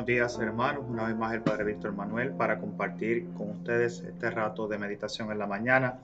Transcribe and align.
buenos 0.00 0.06
días 0.06 0.38
hermanos. 0.38 0.84
Una 0.88 1.04
vez 1.08 1.14
más 1.14 1.34
el 1.34 1.42
Padre 1.42 1.64
Víctor 1.64 1.92
Manuel 1.92 2.30
para 2.30 2.58
compartir 2.58 3.28
con 3.36 3.50
ustedes 3.50 4.00
este 4.00 4.30
rato 4.30 4.66
de 4.66 4.78
meditación 4.78 5.30
en 5.30 5.38
la 5.38 5.46
mañana 5.46 5.98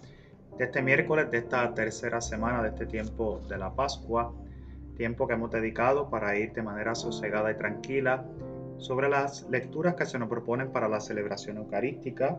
de 0.59 0.64
este 0.64 0.82
miércoles 0.82 1.30
de 1.30 1.38
esta 1.38 1.72
tercera 1.72 2.21
semana 2.21 2.62
de 2.62 2.69
este 2.69 2.85
tiempo 2.85 3.40
de 3.48 3.56
la 3.56 3.74
Pascua, 3.74 4.35
tiempo 4.98 5.27
que 5.27 5.32
hemos 5.32 5.51
dedicado 5.51 6.11
para 6.11 6.37
ir 6.37 6.52
de 6.52 6.61
manera 6.61 6.95
sosegada 6.95 7.51
y 7.51 7.56
tranquila 7.56 8.23
sobre 8.77 9.09
las 9.09 9.48
lecturas 9.48 9.95
que 9.95 10.05
se 10.05 10.19
nos 10.19 10.28
proponen 10.28 10.73
para 10.73 10.88
la 10.88 11.01
celebración 11.01 11.56
eucarística, 11.56 12.38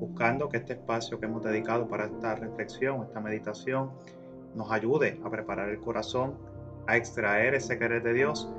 buscando 0.00 0.48
que 0.48 0.56
este 0.56 0.72
espacio 0.72 1.20
que 1.20 1.26
hemos 1.26 1.44
dedicado 1.44 1.86
para 1.86 2.06
esta 2.06 2.34
reflexión, 2.34 3.04
esta 3.04 3.20
meditación, 3.20 3.92
nos 4.56 4.72
ayude 4.72 5.20
a 5.24 5.30
preparar 5.30 5.68
el 5.68 5.78
corazón, 5.78 6.34
a 6.88 6.96
extraer 6.96 7.54
ese 7.54 7.78
querer 7.78 8.02
de 8.02 8.14
Dios 8.14 8.52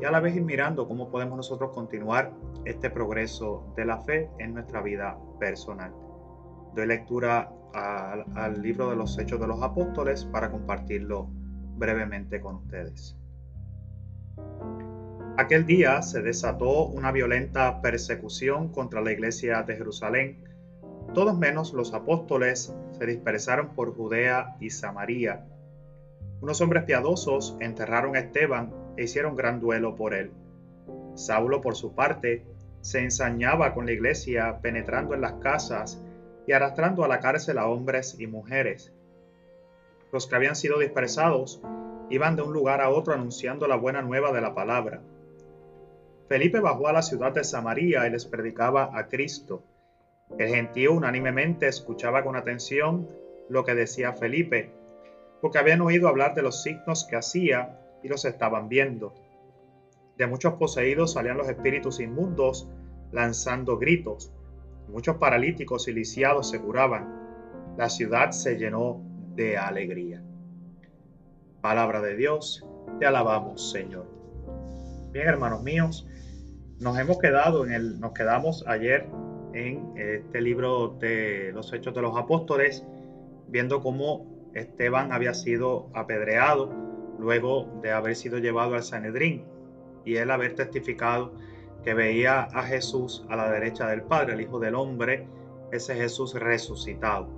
y 0.00 0.04
a 0.04 0.10
la 0.10 0.20
vez 0.20 0.34
ir 0.34 0.42
mirando 0.42 0.88
cómo 0.88 1.10
podemos 1.10 1.36
nosotros 1.36 1.72
continuar 1.74 2.32
este 2.64 2.88
progreso 2.88 3.72
de 3.76 3.84
la 3.84 3.98
fe 3.98 4.30
en 4.38 4.54
nuestra 4.54 4.80
vida 4.80 5.18
personal. 5.38 5.92
Doy 6.74 6.86
lectura 6.86 7.52
al, 7.74 8.62
libro 8.62 8.88
de 8.90 8.96
los 8.96 9.18
Hechos 9.18 9.40
de 9.40 9.46
los 9.46 9.62
Apóstoles 9.62 10.24
para 10.24 10.50
compartirlo 10.50 11.28
brevemente 11.76 12.40
con 12.40 12.56
ustedes. 12.56 13.16
Aquel 15.36 15.66
día 15.66 16.00
se 16.02 16.22
desató 16.22 16.86
una 16.86 17.12
violenta 17.12 17.80
persecución 17.80 18.68
contra 18.72 19.00
la 19.00 19.12
iglesia 19.12 19.62
de 19.62 19.76
Jerusalén. 19.76 20.44
Todos 21.14 21.38
menos 21.38 21.72
los 21.72 21.92
apóstoles 21.94 22.74
se 22.92 23.06
dispersaron 23.06 23.74
por 23.74 23.94
Judea 23.94 24.56
y 24.60 24.70
Samaria. 24.70 25.46
Unos 26.40 26.60
hombres 26.60 26.84
piadosos 26.84 27.56
enterraron 27.60 28.16
a 28.16 28.20
Esteban 28.20 28.79
hicieron 29.02 29.36
gran 29.36 29.60
duelo 29.60 29.96
por 29.96 30.14
él. 30.14 30.32
Saulo, 31.14 31.60
por 31.60 31.76
su 31.76 31.94
parte, 31.94 32.44
se 32.80 33.00
ensañaba 33.00 33.74
con 33.74 33.86
la 33.86 33.92
iglesia, 33.92 34.60
penetrando 34.62 35.14
en 35.14 35.20
las 35.20 35.34
casas 35.34 36.02
y 36.46 36.52
arrastrando 36.52 37.04
a 37.04 37.08
la 37.08 37.20
cárcel 37.20 37.58
a 37.58 37.66
hombres 37.66 38.16
y 38.18 38.26
mujeres. 38.26 38.92
Los 40.12 40.26
que 40.26 40.36
habían 40.36 40.56
sido 40.56 40.78
dispersados 40.78 41.62
iban 42.08 42.36
de 42.36 42.42
un 42.42 42.52
lugar 42.52 42.80
a 42.80 42.90
otro 42.90 43.14
anunciando 43.14 43.68
la 43.68 43.76
buena 43.76 44.02
nueva 44.02 44.32
de 44.32 44.40
la 44.40 44.54
palabra. 44.54 45.00
Felipe 46.28 46.60
bajó 46.60 46.88
a 46.88 46.92
la 46.92 47.02
ciudad 47.02 47.32
de 47.32 47.44
Samaria 47.44 48.06
y 48.06 48.10
les 48.10 48.24
predicaba 48.24 48.90
a 48.98 49.08
Cristo. 49.08 49.62
El 50.38 50.48
gentío 50.48 50.92
unánimemente 50.92 51.68
escuchaba 51.68 52.24
con 52.24 52.36
atención 52.36 53.08
lo 53.48 53.64
que 53.64 53.74
decía 53.74 54.12
Felipe, 54.12 54.70
porque 55.40 55.58
habían 55.58 55.80
oído 55.80 56.08
hablar 56.08 56.34
de 56.34 56.42
los 56.42 56.62
signos 56.62 57.04
que 57.04 57.16
hacía 57.16 57.78
y 58.02 58.08
los 58.08 58.24
estaban 58.24 58.68
viendo. 58.68 59.14
De 60.16 60.26
muchos 60.26 60.54
poseídos 60.54 61.14
salían 61.14 61.38
los 61.38 61.48
espíritus 61.48 62.00
inmundos 62.00 62.68
lanzando 63.12 63.78
gritos. 63.78 64.32
Muchos 64.88 65.16
paralíticos 65.16 65.88
y 65.88 65.92
lisiados 65.92 66.50
se 66.50 66.60
curaban. 66.60 67.74
La 67.76 67.88
ciudad 67.88 68.30
se 68.32 68.56
llenó 68.56 69.00
de 69.34 69.56
alegría. 69.56 70.22
Palabra 71.60 72.00
de 72.00 72.16
Dios, 72.16 72.66
te 72.98 73.06
alabamos, 73.06 73.70
Señor. 73.70 74.06
Bien, 75.12 75.28
hermanos 75.28 75.62
míos, 75.62 76.06
nos 76.80 76.98
hemos 76.98 77.18
quedado 77.18 77.64
en 77.64 77.72
el, 77.72 78.00
nos 78.00 78.12
quedamos 78.12 78.64
ayer 78.66 79.06
en 79.54 79.92
este 79.96 80.40
libro 80.40 80.96
de 81.00 81.50
los 81.52 81.72
Hechos 81.72 81.94
de 81.94 82.02
los 82.02 82.16
Apóstoles, 82.16 82.84
viendo 83.48 83.82
cómo 83.82 84.50
Esteban 84.54 85.12
había 85.12 85.34
sido 85.34 85.90
apedreado 85.94 86.79
luego 87.20 87.68
de 87.82 87.92
haber 87.92 88.16
sido 88.16 88.38
llevado 88.38 88.74
al 88.74 88.82
Sanedrín 88.82 89.44
y 90.04 90.16
él 90.16 90.30
haber 90.30 90.54
testificado 90.54 91.32
que 91.84 91.94
veía 91.94 92.42
a 92.42 92.62
Jesús 92.62 93.24
a 93.28 93.36
la 93.36 93.50
derecha 93.50 93.86
del 93.86 94.02
Padre, 94.02 94.34
el 94.34 94.40
Hijo 94.40 94.58
del 94.58 94.74
Hombre, 94.74 95.28
ese 95.72 95.94
Jesús 95.94 96.34
resucitado. 96.34 97.28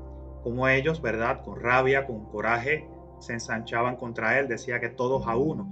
Como 0.43 0.69
ellos, 0.69 1.01
¿verdad? 1.01 1.43
Con 1.45 1.61
rabia, 1.61 2.07
con 2.07 2.25
coraje, 2.27 2.89
se 3.21 3.35
ensanchaban 3.35 3.97
contra 3.97 4.39
él, 4.39 4.49
decía 4.49 4.81
que 4.81 4.89
todos 4.89 5.27
a 5.27 5.37
uno, 5.37 5.69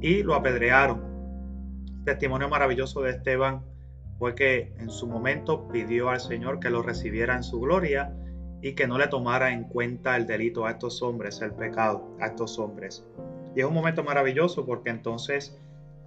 y 0.00 0.22
lo 0.22 0.34
apedrearon. 0.34 1.02
Testimonio 2.04 2.48
maravilloso 2.48 3.00
de 3.00 3.12
Esteban 3.12 3.62
fue 4.18 4.34
que 4.34 4.74
en 4.78 4.90
su 4.90 5.06
momento 5.06 5.66
pidió 5.68 6.10
al 6.10 6.20
Señor 6.20 6.60
que 6.60 6.70
lo 6.70 6.82
recibiera 6.82 7.34
en 7.34 7.42
su 7.42 7.60
gloria 7.60 8.14
y 8.60 8.74
que 8.74 8.86
no 8.86 8.98
le 8.98 9.08
tomara 9.08 9.52
en 9.52 9.64
cuenta 9.64 10.16
el 10.16 10.26
delito 10.26 10.66
a 10.66 10.72
estos 10.72 11.02
hombres, 11.02 11.40
el 11.40 11.52
pecado 11.52 12.16
a 12.20 12.26
estos 12.26 12.58
hombres. 12.58 13.06
Y 13.54 13.60
es 13.60 13.66
un 13.66 13.74
momento 13.74 14.02
maravilloso 14.02 14.66
porque 14.66 14.90
entonces 14.90 15.56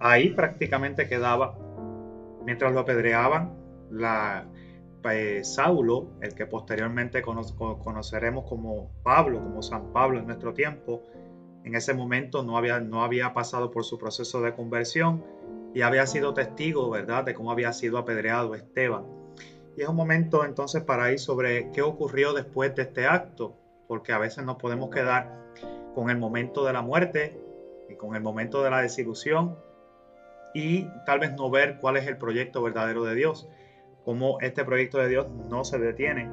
ahí 0.00 0.30
prácticamente 0.30 1.08
quedaba, 1.08 1.58
mientras 2.44 2.72
lo 2.72 2.80
apedreaban, 2.80 3.54
la, 3.90 4.46
eh, 5.10 5.40
Saulo, 5.42 6.08
el 6.20 6.34
que 6.34 6.46
posteriormente 6.46 7.22
conoceremos 7.22 8.44
como 8.48 8.90
Pablo, 9.02 9.40
como 9.40 9.62
San 9.62 9.92
Pablo 9.92 10.18
en 10.18 10.26
nuestro 10.26 10.52
tiempo, 10.52 11.02
en 11.64 11.74
ese 11.74 11.94
momento 11.94 12.42
no 12.42 12.56
había, 12.56 12.80
no 12.80 13.02
había 13.02 13.32
pasado 13.32 13.70
por 13.70 13.84
su 13.84 13.98
proceso 13.98 14.40
de 14.42 14.54
conversión 14.54 15.24
y 15.74 15.82
había 15.82 16.06
sido 16.06 16.34
testigo, 16.34 16.90
¿verdad?, 16.90 17.24
de 17.24 17.34
cómo 17.34 17.50
había 17.50 17.72
sido 17.72 17.98
apedreado 17.98 18.54
Esteban. 18.54 19.04
Y 19.76 19.82
es 19.82 19.88
un 19.88 19.96
momento 19.96 20.44
entonces 20.44 20.82
para 20.82 21.12
ir 21.12 21.18
sobre 21.18 21.70
qué 21.72 21.82
ocurrió 21.82 22.32
después 22.32 22.74
de 22.74 22.82
este 22.82 23.06
acto, 23.06 23.56
porque 23.86 24.12
a 24.12 24.18
veces 24.18 24.44
nos 24.44 24.56
podemos 24.56 24.90
quedar 24.90 25.47
con 25.94 26.10
el 26.10 26.18
momento 26.18 26.64
de 26.64 26.72
la 26.72 26.82
muerte 26.82 27.40
y 27.88 27.94
con 27.94 28.14
el 28.14 28.22
momento 28.22 28.62
de 28.62 28.70
la 28.70 28.82
desilusión 28.82 29.56
y 30.54 30.86
tal 31.06 31.20
vez 31.20 31.32
no 31.34 31.50
ver 31.50 31.78
cuál 31.80 31.96
es 31.96 32.06
el 32.06 32.16
proyecto 32.16 32.62
verdadero 32.62 33.04
de 33.04 33.14
Dios, 33.14 33.48
cómo 34.04 34.40
este 34.40 34.64
proyecto 34.64 34.98
de 34.98 35.08
Dios 35.08 35.26
no 35.48 35.64
se 35.64 35.78
detiene. 35.78 36.30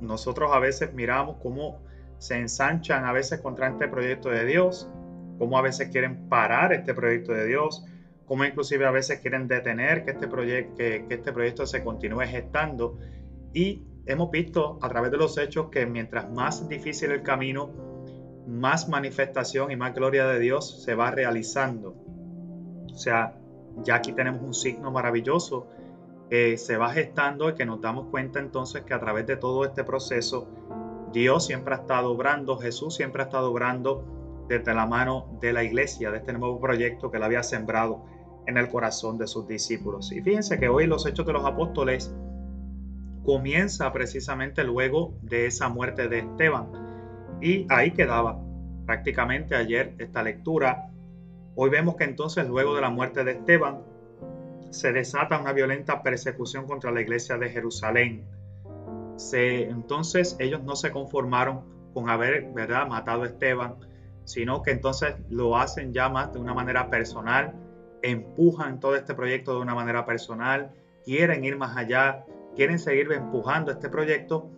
Nosotros 0.00 0.50
a 0.52 0.58
veces 0.58 0.92
miramos 0.92 1.36
cómo 1.42 1.80
se 2.18 2.36
ensanchan 2.36 3.04
a 3.04 3.12
veces 3.12 3.40
contra 3.40 3.68
este 3.68 3.88
proyecto 3.88 4.30
de 4.30 4.44
Dios, 4.44 4.88
cómo 5.38 5.58
a 5.58 5.62
veces 5.62 5.88
quieren 5.88 6.28
parar 6.28 6.72
este 6.72 6.94
proyecto 6.94 7.32
de 7.32 7.46
Dios, 7.46 7.84
cómo 8.26 8.44
inclusive 8.44 8.86
a 8.86 8.90
veces 8.90 9.20
quieren 9.20 9.48
detener 9.48 10.04
que 10.04 10.12
este, 10.12 10.28
proyecto, 10.28 10.76
que 10.76 11.06
este 11.08 11.32
proyecto 11.32 11.66
se 11.66 11.82
continúe 11.82 12.22
gestando. 12.26 12.98
Y 13.52 13.84
hemos 14.06 14.30
visto 14.30 14.78
a 14.82 14.88
través 14.88 15.10
de 15.10 15.16
los 15.16 15.36
hechos 15.38 15.68
que 15.70 15.86
mientras 15.86 16.30
más 16.30 16.68
difícil 16.68 17.10
el 17.10 17.22
camino, 17.22 17.91
más 18.46 18.88
manifestación 18.88 19.70
y 19.70 19.76
más 19.76 19.94
gloria 19.94 20.26
de 20.26 20.38
Dios 20.40 20.82
se 20.82 20.94
va 20.94 21.10
realizando. 21.10 21.94
O 22.92 22.96
sea, 22.96 23.38
ya 23.84 23.96
aquí 23.96 24.12
tenemos 24.12 24.42
un 24.42 24.54
signo 24.54 24.90
maravilloso 24.90 25.68
que 26.28 26.56
se 26.56 26.76
va 26.76 26.90
gestando 26.92 27.50
y 27.50 27.54
que 27.54 27.66
nos 27.66 27.80
damos 27.80 28.08
cuenta 28.08 28.38
entonces 28.38 28.82
que 28.82 28.94
a 28.94 29.00
través 29.00 29.26
de 29.26 29.36
todo 29.36 29.64
este 29.64 29.84
proceso, 29.84 30.48
Dios 31.12 31.46
siempre 31.46 31.74
ha 31.74 31.78
estado 31.78 32.10
obrando, 32.10 32.58
Jesús 32.58 32.94
siempre 32.94 33.22
ha 33.22 33.26
estado 33.26 33.50
obrando 33.50 34.44
desde 34.48 34.74
la 34.74 34.86
mano 34.86 35.26
de 35.40 35.52
la 35.52 35.62
iglesia, 35.62 36.10
de 36.10 36.18
este 36.18 36.32
nuevo 36.32 36.60
proyecto 36.60 37.10
que 37.10 37.18
él 37.18 37.22
había 37.22 37.42
sembrado 37.42 38.04
en 38.46 38.56
el 38.56 38.68
corazón 38.68 39.18
de 39.18 39.26
sus 39.26 39.46
discípulos. 39.46 40.10
Y 40.12 40.20
fíjense 40.20 40.58
que 40.58 40.68
hoy 40.68 40.86
los 40.86 41.06
Hechos 41.06 41.26
de 41.26 41.32
los 41.32 41.44
Apóstoles 41.44 42.14
comienza 43.24 43.92
precisamente 43.92 44.64
luego 44.64 45.14
de 45.22 45.46
esa 45.46 45.68
muerte 45.68 46.08
de 46.08 46.20
Esteban 46.20 46.81
y 47.42 47.66
ahí 47.68 47.90
quedaba 47.90 48.38
prácticamente 48.86 49.56
ayer 49.56 49.94
esta 49.98 50.22
lectura. 50.22 50.90
Hoy 51.56 51.70
vemos 51.70 51.96
que 51.96 52.04
entonces 52.04 52.46
luego 52.46 52.76
de 52.76 52.80
la 52.80 52.90
muerte 52.90 53.24
de 53.24 53.32
Esteban 53.32 53.82
se 54.70 54.92
desata 54.92 55.40
una 55.40 55.52
violenta 55.52 56.02
persecución 56.02 56.66
contra 56.66 56.92
la 56.92 57.00
iglesia 57.00 57.36
de 57.36 57.50
Jerusalén. 57.50 58.24
Se, 59.16 59.64
entonces 59.64 60.36
ellos 60.38 60.62
no 60.62 60.76
se 60.76 60.92
conformaron 60.92 61.64
con 61.92 62.08
haber 62.08 62.44
¿verdad? 62.52 62.86
matado 62.86 63.24
a 63.24 63.26
Esteban, 63.26 63.74
sino 64.24 64.62
que 64.62 64.70
entonces 64.70 65.16
lo 65.28 65.58
hacen 65.58 65.92
ya 65.92 66.08
más 66.08 66.32
de 66.32 66.38
una 66.38 66.54
manera 66.54 66.88
personal, 66.90 67.54
empujan 68.02 68.78
todo 68.78 68.94
este 68.94 69.14
proyecto 69.14 69.56
de 69.56 69.62
una 69.62 69.74
manera 69.74 70.06
personal, 70.06 70.72
quieren 71.04 71.44
ir 71.44 71.56
más 71.56 71.76
allá, 71.76 72.24
quieren 72.54 72.78
seguir 72.78 73.10
empujando 73.12 73.72
este 73.72 73.88
proyecto 73.88 74.48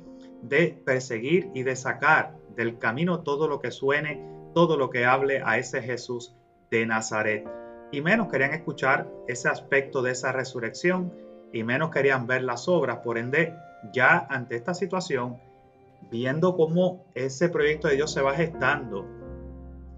de 0.42 0.81
perseguir 0.84 1.50
y 1.54 1.62
de 1.62 1.75
sacar 1.76 2.44
del 2.56 2.78
camino 2.78 3.20
todo 3.20 3.48
lo 3.48 3.60
que 3.60 3.70
suene, 3.70 4.22
todo 4.54 4.76
lo 4.76 4.90
que 4.90 5.04
hable 5.04 5.42
a 5.44 5.58
ese 5.58 5.82
Jesús 5.82 6.34
de 6.70 6.86
Nazaret. 6.86 7.46
Y 7.92 8.00
menos 8.00 8.28
querían 8.28 8.52
escuchar 8.52 9.08
ese 9.28 9.48
aspecto 9.48 10.02
de 10.02 10.12
esa 10.12 10.32
resurrección 10.32 11.12
y 11.52 11.62
menos 11.62 11.90
querían 11.90 12.26
ver 12.26 12.42
las 12.42 12.68
obras. 12.68 12.98
Por 12.98 13.18
ende, 13.18 13.54
ya 13.92 14.26
ante 14.30 14.56
esta 14.56 14.74
situación, 14.74 15.38
viendo 16.10 16.56
cómo 16.56 17.04
ese 17.14 17.48
proyecto 17.48 17.88
de 17.88 17.96
Dios 17.96 18.12
se 18.12 18.22
va 18.22 18.34
gestando, 18.34 19.06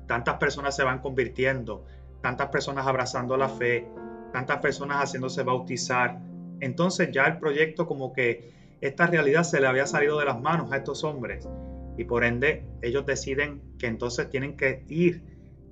tantas 0.07 0.37
personas 0.37 0.77
se 0.77 0.85
van 0.85 1.01
convirtiendo, 1.01 1.85
tantas 2.21 2.49
personas 2.49 2.87
abrazando 2.87 3.37
la 3.37 3.49
fe, 3.49 3.89
tantas 4.33 4.59
personas 4.59 4.99
haciéndose 4.99 5.43
bautizar, 5.43 6.19
entonces 6.61 7.11
ya 7.13 7.25
el 7.25 7.39
proyecto 7.39 7.87
como 7.87 8.13
que 8.13 8.53
esta 8.81 9.07
realidad 9.07 9.45
se 9.45 9.61
le 9.61 9.67
había 9.67 9.87
salido 9.87 10.19
de 10.19 10.27
las 10.27 10.41
manos 10.41 10.73
a 10.73 10.77
estos 10.77 11.05
hombres 11.05 11.49
y 11.97 12.05
por 12.05 12.25
ende 12.25 12.65
ellos 12.83 13.07
deciden 13.07 13.63
que 13.79 13.87
entonces 13.87 14.29
tienen 14.29 14.57
que 14.57 14.85
ir 14.89 15.23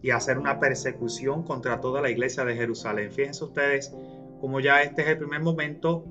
y 0.03 0.11
hacer 0.11 0.39
una 0.39 0.61
persecución 0.61 1.45
contra 1.45 1.81
toda 1.81 2.03
la 2.03 2.11
iglesia 2.11 2.45
de 2.45 2.55
Jerusalén. 2.55 3.11
Fíjense 3.11 3.45
ustedes 3.45 3.95
como 4.41 4.61
ya 4.61 4.83
este 4.83 5.03
es 5.03 5.09
el 5.09 5.19
primer 5.19 5.43
momento 5.43 6.05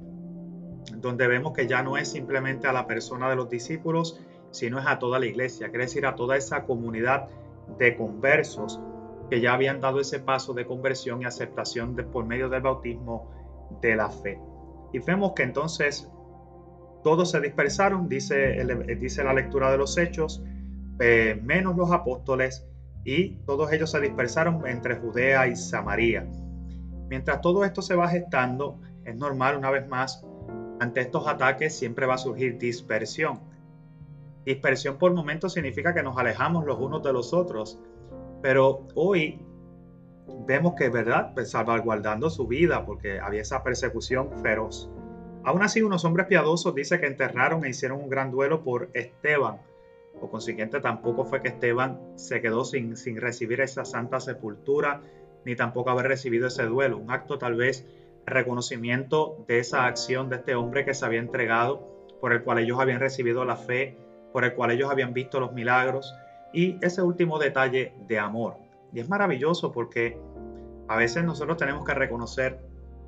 donde 0.96 1.28
vemos 1.28 1.54
que 1.54 1.68
ya 1.68 1.84
no 1.84 1.98
es 1.98 2.10
simplemente 2.10 2.68
a 2.68 2.74
la 2.74 2.88
persona 2.88 3.30
de 3.30 3.36
los 3.36 3.50
discípulos, 3.50 4.20
sino 4.52 4.80
es 4.80 4.86
a 4.88 5.00
toda 5.00 5.20
la 5.20 5.26
iglesia, 5.26 5.70
quiere 5.70 5.86
decir 5.86 6.06
a 6.06 6.16
toda 6.16 6.38
esa 6.38 6.64
comunidad 6.64 7.28
de 7.78 7.96
conversos 7.96 8.80
que 9.30 9.42
ya 9.42 9.54
habían 9.54 9.80
dado 9.80 10.00
ese 10.00 10.20
paso 10.20 10.54
de 10.54 10.66
conversión 10.66 11.22
y 11.22 11.26
aceptación 11.26 11.96
por 12.12 12.26
medio 12.26 12.50
del 12.50 12.62
bautismo 12.62 13.32
de 13.82 13.96
la 13.96 14.10
fe. 14.10 14.40
Y 14.92 15.00
vemos 15.00 15.34
que 15.34 15.44
entonces 15.44 16.10
todos 17.04 17.32
se 17.32 17.42
dispersaron, 17.42 18.10
dice, 18.10 18.66
dice 19.00 19.24
la 19.24 19.34
lectura 19.34 19.72
de 19.72 19.78
los 19.78 19.98
hechos, 19.98 20.44
eh, 21.00 21.40
menos 21.44 21.76
los 21.76 21.92
apóstoles, 21.92 22.66
y 23.04 23.38
todos 23.46 23.72
ellos 23.74 23.92
se 23.92 24.00
dispersaron 24.00 24.66
entre 24.68 24.96
Judea 24.96 25.48
y 25.48 25.56
Samaria. 25.56 26.26
Mientras 27.10 27.42
todo 27.42 27.66
esto 27.66 27.82
se 27.82 27.96
va 27.96 28.08
gestando, 28.08 28.80
es 29.04 29.16
normal 29.16 29.58
una 29.58 29.70
vez 29.70 29.88
más, 29.88 30.26
ante 30.80 31.02
estos 31.02 31.28
ataques 31.28 31.78
siempre 31.78 32.06
va 32.06 32.16
a 32.16 32.18
surgir 32.18 32.58
dispersión. 32.58 33.42
Dispersión 34.46 34.98
por 34.98 35.14
momentos 35.14 35.54
significa 35.54 35.94
que 35.94 36.04
nos 36.04 36.18
alejamos 36.18 36.66
los 36.66 36.80
unos 36.80 37.04
de 37.04 37.14
los 37.14 37.34
otros, 37.34 37.80
pero 38.42 38.88
hoy 38.96 39.40
vemos 40.46 40.74
que, 40.76 40.90
¿verdad? 40.90 41.34
Pues 41.34 41.52
salvaguardando 41.52 42.30
su 42.30 42.48
vida 42.48 42.86
porque 42.86 43.20
había 43.20 43.42
esa 43.42 43.64
persecución 43.64 44.30
feroz. 44.42 44.90
Aún 45.46 45.62
así, 45.62 45.82
unos 45.82 46.06
hombres 46.06 46.28
piadosos 46.28 46.74
dice 46.74 47.00
que 47.00 47.08
enterraron 47.08 47.66
e 47.66 47.70
hicieron 47.70 48.00
un 48.00 48.10
gran 48.10 48.32
duelo 48.32 48.64
por 48.64 48.90
Esteban. 48.94 49.58
Por 50.20 50.30
consiguiente, 50.30 50.80
tampoco 50.80 51.26
fue 51.26 51.42
que 51.42 51.50
Esteban 51.50 52.00
se 52.16 52.42
quedó 52.42 52.64
sin, 52.64 52.96
sin 52.96 53.20
recibir 53.20 53.60
esa 53.60 53.84
santa 53.84 54.20
sepultura, 54.20 55.02
ni 55.46 55.56
tampoco 55.56 55.90
haber 55.90 56.08
recibido 56.08 56.48
ese 56.48 56.64
duelo. 56.64 56.98
Un 56.98 57.12
acto 57.12 57.38
tal 57.38 57.56
vez 57.56 57.86
reconocimiento 58.26 59.44
de 59.48 59.60
esa 59.60 59.86
acción 59.86 60.30
de 60.30 60.38
este 60.38 60.56
hombre 60.56 60.86
que 60.86 60.94
se 60.94 61.06
había 61.06 61.20
entregado, 61.20 61.90
por 62.22 62.32
el 62.32 62.44
cual 62.44 62.60
ellos 62.60 62.80
habían 62.80 63.02
recibido 63.02 63.44
la 63.44 63.58
fe, 63.58 63.98
por 64.32 64.46
el 64.46 64.54
cual 64.54 64.72
ellos 64.72 64.90
habían 64.90 65.14
visto 65.14 65.42
los 65.42 65.52
milagros, 65.52 66.14
y 66.54 66.78
ese 66.82 67.02
último 67.02 67.38
detalle 67.38 67.94
de 68.08 68.20
amor. 68.20 68.56
Y 68.94 69.00
es 69.02 69.10
maravilloso 69.10 69.74
porque 69.74 70.18
a 70.88 70.96
veces 70.96 71.26
nosotros 71.26 71.58
tenemos 71.58 71.84
que 71.84 71.94
reconocer 71.94 72.60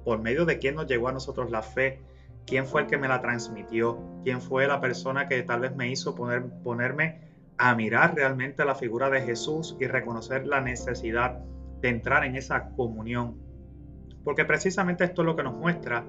por 0.03 0.19
medio 0.19 0.45
de 0.45 0.59
quién 0.59 0.75
nos 0.75 0.87
llegó 0.87 1.07
a 1.07 1.11
nosotros 1.13 1.49
la 1.49 1.61
fe, 1.61 2.01
quién 2.45 2.65
fue 2.65 2.81
el 2.81 2.88
que 2.88 2.97
me 2.97 3.07
la 3.07 3.21
transmitió, 3.21 4.00
quién 4.24 4.42
fue 4.42 4.68
la 4.68 4.80
persona 4.81 5.27
que 5.27 5.42
tal 5.44 5.62
vez 5.62 5.75
me 5.75 5.89
hizo 5.89 6.15
poner, 6.15 6.45
ponerme 6.63 7.21
a 7.57 7.75
mirar 7.75 8.15
realmente 8.15 8.65
la 8.65 8.75
figura 8.75 9.09
de 9.09 9.21
Jesús 9.21 9.77
y 9.80 9.88
reconocer 9.88 10.45
la 10.45 10.62
necesidad 10.62 11.39
de 11.81 11.89
entrar 11.89 12.24
en 12.24 12.36
esa 12.36 12.69
comunión. 12.69 13.38
Porque 14.24 14.45
precisamente 14.45 15.03
esto 15.03 15.21
es 15.21 15.25
lo 15.25 15.36
que 15.36 15.44
nos 15.44 15.56
muestra, 15.56 16.06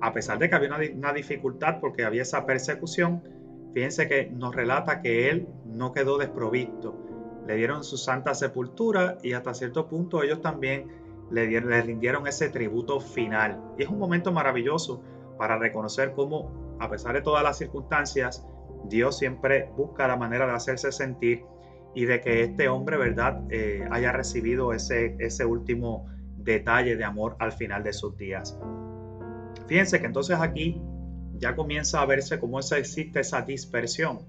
a 0.00 0.12
pesar 0.12 0.38
de 0.38 0.48
que 0.48 0.54
había 0.54 0.70
una, 0.94 1.12
dificultad 1.12 1.80
porque 1.80 2.04
había 2.04 2.22
esa 2.22 2.46
persecución, 2.46 3.22
Fíjense 3.74 4.08
que 4.08 4.30
nos 4.30 4.54
relata 4.54 5.02
que 5.02 5.28
él 5.28 5.46
no 5.66 5.92
quedó 5.92 6.18
desprovisto. 6.18 6.96
Le 7.46 7.56
dieron 7.56 7.84
su 7.84 7.96
santa 7.96 8.34
sepultura 8.34 9.18
y 9.22 9.34
hasta 9.34 9.54
cierto 9.54 9.86
punto 9.86 10.22
ellos 10.22 10.40
también 10.40 10.88
le, 11.30 11.48
le 11.48 11.82
rindieron 11.82 12.26
ese 12.26 12.48
tributo 12.48 13.00
final. 13.00 13.60
Y 13.78 13.82
es 13.82 13.88
un 13.88 13.98
momento 13.98 14.32
maravilloso 14.32 15.02
para 15.38 15.58
reconocer 15.58 16.12
cómo, 16.12 16.76
a 16.80 16.90
pesar 16.90 17.14
de 17.14 17.22
todas 17.22 17.42
las 17.42 17.56
circunstancias, 17.56 18.46
Dios 18.84 19.18
siempre 19.18 19.70
busca 19.76 20.06
la 20.06 20.16
manera 20.16 20.46
de 20.46 20.52
hacerse 20.52 20.92
sentir 20.92 21.44
y 21.94 22.04
de 22.04 22.20
que 22.20 22.42
este 22.42 22.68
hombre, 22.68 22.96
¿verdad?, 22.96 23.42
eh, 23.50 23.86
haya 23.90 24.12
recibido 24.12 24.72
ese, 24.72 25.16
ese 25.18 25.44
último 25.44 26.06
detalle 26.36 26.96
de 26.96 27.04
amor 27.04 27.36
al 27.38 27.52
final 27.52 27.82
de 27.82 27.92
sus 27.92 28.16
días. 28.16 28.58
Fíjense 29.66 30.00
que 30.00 30.06
entonces 30.06 30.38
aquí 30.40 30.80
ya 31.34 31.54
comienza 31.54 32.00
a 32.00 32.06
verse 32.06 32.38
cómo 32.38 32.58
existe 32.58 33.20
esa 33.20 33.42
dispersión 33.42 34.20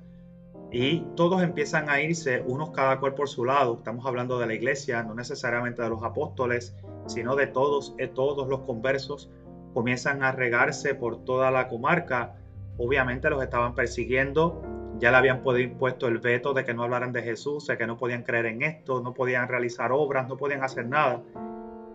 y 0.72 1.02
todos 1.16 1.42
empiezan 1.42 1.90
a 1.90 2.02
irse 2.02 2.44
unos 2.46 2.72
cada 2.72 3.00
cual 3.00 3.16
por 3.16 3.28
su 3.28 3.46
lado. 3.46 3.78
Estamos 3.78 4.06
hablando 4.06 4.38
de 4.40 4.46
la 4.46 4.54
iglesia, 4.54 5.04
no 5.04 5.16
necesariamente 5.16 5.82
de 5.82 5.90
los 5.90 6.04
apóstoles, 6.04 6.76
sino 7.08 7.36
de 7.36 7.48
todos, 7.48 7.96
de 7.98 8.06
eh, 8.06 8.08
todos 8.08 8.48
los 8.48 8.62
conversos. 8.62 9.32
Comienzan 9.74 10.24
a 10.24 10.32
regarse 10.32 10.96
por 10.96 11.24
toda 11.24 11.52
la 11.52 11.68
comarca. 11.68 12.36
Obviamente 12.78 13.30
los 13.30 13.44
estaban 13.44 13.76
persiguiendo, 13.76 14.62
ya 15.00 15.12
le 15.12 15.18
habían 15.18 15.44
puesto 15.44 16.08
el 16.08 16.20
veto 16.20 16.54
de 16.54 16.64
que 16.64 16.74
no 16.74 16.84
hablaran 16.84 17.14
de 17.14 17.22
Jesús, 17.22 17.68
de 17.68 17.78
que 17.78 17.88
no 17.88 17.98
podían 17.98 18.24
creer 18.24 18.48
en 18.48 18.62
esto, 18.62 19.02
no 19.02 19.14
podían 19.14 19.48
realizar 19.48 19.92
obras, 19.92 20.28
no 20.28 20.38
podían 20.38 20.64
hacer 20.64 20.86
nada. 20.88 21.22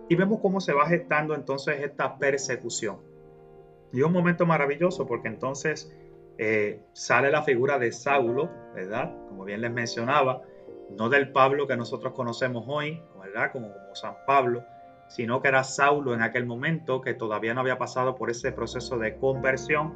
Y 0.09 0.17
vemos 0.17 0.41
cómo 0.41 0.61
se 0.61 0.73
va 0.73 0.87
gestando 0.87 1.35
entonces 1.35 1.81
esta 1.83 2.19
persecución. 2.19 2.99
Y 3.93 4.03
un 4.03 4.13
momento 4.13 4.47
maravilloso 4.47 5.07
porque 5.07 5.29
entonces 5.29 5.95
eh, 6.39 6.83
sale 6.93 7.31
la 7.31 7.43
figura 7.43 7.79
de 7.79 7.93
Saulo, 7.93 8.51
¿verdad? 8.75 9.15
Como 9.29 9.45
bien 9.45 9.61
les 9.61 9.71
mencionaba, 9.71 10.43
no 10.91 11.09
del 11.09 11.31
Pablo 11.31 11.67
que 11.67 11.77
nosotros 11.77 12.13
conocemos 12.13 12.65
hoy, 12.67 13.03
¿verdad? 13.21 13.53
Como, 13.53 13.73
como 13.73 13.95
San 13.95 14.17
Pablo, 14.27 14.65
sino 15.09 15.41
que 15.41 15.49
era 15.49 15.65
Saulo 15.65 16.15
en 16.15 16.23
aquel 16.23 16.47
momento 16.47 17.01
que 17.01 17.15
todavía 17.15 17.55
no 17.55 17.61
había 17.61 17.79
pasado 17.79 18.15
por 18.17 18.31
ese 18.31 18.53
proceso 18.53 18.99
de 18.99 19.17
conversión. 19.17 19.95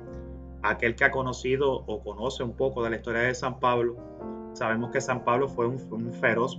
Aquel 0.62 0.96
que 0.96 1.04
ha 1.04 1.10
conocido 1.10 1.72
o 1.72 2.02
conoce 2.02 2.42
un 2.42 2.56
poco 2.56 2.82
de 2.82 2.90
la 2.90 2.96
historia 2.96 3.20
de 3.22 3.34
San 3.34 3.60
Pablo, 3.60 3.96
sabemos 4.54 4.90
que 4.90 5.00
San 5.00 5.24
Pablo 5.24 5.48
fue 5.48 5.66
un, 5.66 6.12
feroz 6.14 6.58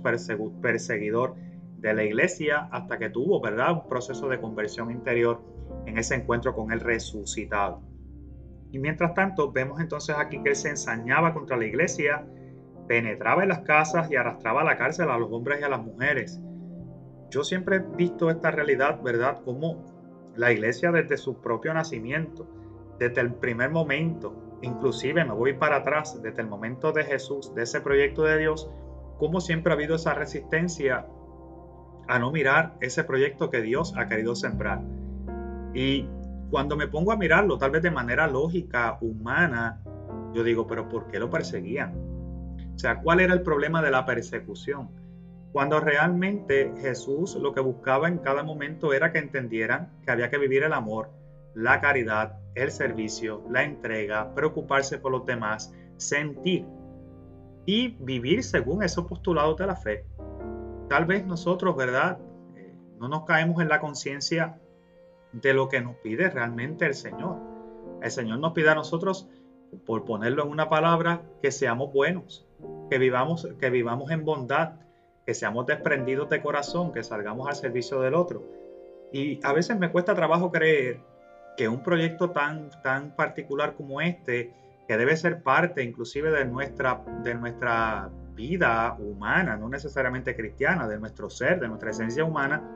perseguidor 0.62 1.34
de 1.78 1.94
la 1.94 2.04
iglesia 2.04 2.68
hasta 2.72 2.98
que 2.98 3.10
tuvo, 3.10 3.40
¿verdad? 3.40 3.72
Un 3.72 3.88
proceso 3.88 4.28
de 4.28 4.40
conversión 4.40 4.90
interior 4.90 5.42
en 5.86 5.98
ese 5.98 6.14
encuentro 6.14 6.54
con 6.54 6.72
el 6.72 6.80
resucitado. 6.80 7.82
Y 8.72 8.78
mientras 8.78 9.14
tanto, 9.14 9.50
vemos 9.50 9.80
entonces 9.80 10.16
aquí 10.18 10.42
que 10.42 10.50
él 10.50 10.56
se 10.56 10.70
ensañaba 10.70 11.34
contra 11.34 11.56
la 11.56 11.64
iglesia, 11.64 12.24
penetraba 12.86 13.42
en 13.42 13.48
las 13.48 13.60
casas 13.60 14.10
y 14.10 14.16
arrastraba 14.16 14.62
a 14.62 14.64
la 14.64 14.76
cárcel 14.76 15.10
a 15.10 15.18
los 15.18 15.30
hombres 15.32 15.60
y 15.60 15.64
a 15.64 15.68
las 15.68 15.82
mujeres. 15.82 16.40
Yo 17.30 17.44
siempre 17.44 17.76
he 17.76 17.96
visto 17.96 18.28
esta 18.28 18.50
realidad, 18.50 19.00
¿verdad? 19.02 19.40
Como 19.44 19.84
la 20.36 20.52
iglesia 20.52 20.90
desde 20.90 21.16
su 21.16 21.40
propio 21.40 21.72
nacimiento, 21.72 22.48
desde 22.98 23.20
el 23.20 23.32
primer 23.34 23.70
momento, 23.70 24.58
inclusive 24.62 25.24
me 25.24 25.32
voy 25.32 25.54
para 25.54 25.76
atrás, 25.76 26.20
desde 26.22 26.42
el 26.42 26.48
momento 26.48 26.92
de 26.92 27.04
Jesús, 27.04 27.54
de 27.54 27.62
ese 27.62 27.80
proyecto 27.80 28.24
de 28.24 28.38
Dios, 28.38 28.68
como 29.18 29.40
siempre 29.40 29.72
ha 29.72 29.76
habido 29.76 29.96
esa 29.96 30.14
resistencia 30.14 31.06
a 32.08 32.18
no 32.18 32.32
mirar 32.32 32.76
ese 32.80 33.04
proyecto 33.04 33.50
que 33.50 33.62
Dios 33.62 33.94
ha 33.96 34.06
querido 34.06 34.34
sembrar. 34.34 34.82
Y 35.72 36.08
cuando 36.50 36.76
me 36.76 36.88
pongo 36.88 37.12
a 37.12 37.16
mirarlo, 37.16 37.58
tal 37.58 37.70
vez 37.70 37.82
de 37.82 37.92
manera 37.92 38.26
lógica, 38.26 38.98
humana, 39.00 39.80
yo 40.34 40.42
digo, 40.42 40.66
pero 40.66 40.88
¿por 40.88 41.06
qué 41.06 41.20
lo 41.20 41.30
perseguían? 41.30 41.94
O 42.74 42.78
sea, 42.78 43.00
¿cuál 43.00 43.20
era 43.20 43.34
el 43.34 43.42
problema 43.42 43.82
de 43.82 43.90
la 43.90 44.04
persecución? 44.04 44.90
Cuando 45.52 45.80
realmente 45.80 46.72
Jesús 46.80 47.34
lo 47.34 47.52
que 47.52 47.60
buscaba 47.60 48.08
en 48.08 48.18
cada 48.18 48.42
momento 48.44 48.92
era 48.92 49.12
que 49.12 49.18
entendieran 49.18 49.90
que 50.04 50.12
había 50.12 50.30
que 50.30 50.38
vivir 50.38 50.62
el 50.62 50.72
amor, 50.72 51.10
la 51.54 51.80
caridad, 51.80 52.38
el 52.54 52.70
servicio, 52.70 53.44
la 53.50 53.64
entrega, 53.64 54.32
preocuparse 54.34 54.98
por 54.98 55.10
los 55.10 55.26
demás, 55.26 55.72
sentir 55.96 56.66
y 57.66 57.96
vivir 58.00 58.44
según 58.44 58.82
esos 58.82 59.06
postulados 59.06 59.56
de 59.56 59.66
la 59.66 59.76
fe. 59.76 60.04
Tal 60.88 61.04
vez 61.04 61.26
nosotros, 61.26 61.76
¿verdad? 61.76 62.18
Eh, 62.56 62.74
no 62.98 63.08
nos 63.08 63.24
caemos 63.24 63.60
en 63.60 63.68
la 63.68 63.80
conciencia 63.80 64.60
de 65.32 65.54
lo 65.54 65.68
que 65.68 65.80
nos 65.80 65.96
pide 65.96 66.30
realmente 66.30 66.86
el 66.86 66.94
Señor. 66.94 67.38
El 68.02 68.10
Señor 68.10 68.38
nos 68.38 68.52
pide 68.52 68.70
a 68.70 68.74
nosotros, 68.74 69.28
por 69.86 70.04
ponerlo 70.04 70.44
en 70.44 70.50
una 70.50 70.68
palabra, 70.68 71.22
que 71.42 71.52
seamos 71.52 71.92
buenos, 71.92 72.46
que 72.88 72.98
vivamos, 72.98 73.48
que 73.60 73.70
vivamos 73.70 74.10
en 74.10 74.24
bondad, 74.24 74.80
que 75.30 75.34
seamos 75.34 75.64
desprendidos 75.64 76.28
de 76.28 76.42
corazón, 76.42 76.92
que 76.92 77.04
salgamos 77.04 77.46
al 77.46 77.54
servicio 77.54 78.00
del 78.00 78.14
otro. 78.14 78.42
Y 79.12 79.38
a 79.44 79.52
veces 79.52 79.78
me 79.78 79.92
cuesta 79.92 80.12
trabajo 80.12 80.50
creer 80.50 80.98
que 81.56 81.68
un 81.68 81.84
proyecto 81.84 82.30
tan, 82.30 82.70
tan 82.82 83.14
particular 83.14 83.76
como 83.76 84.00
este, 84.00 84.52
que 84.88 84.96
debe 84.96 85.16
ser 85.16 85.44
parte 85.44 85.84
inclusive 85.84 86.32
de 86.32 86.46
nuestra, 86.46 87.04
de 87.22 87.36
nuestra 87.36 88.10
vida 88.34 88.96
humana, 88.98 89.56
no 89.56 89.68
necesariamente 89.68 90.34
cristiana, 90.34 90.88
de 90.88 90.98
nuestro 90.98 91.30
ser, 91.30 91.60
de 91.60 91.68
nuestra 91.68 91.90
esencia 91.90 92.24
humana, 92.24 92.68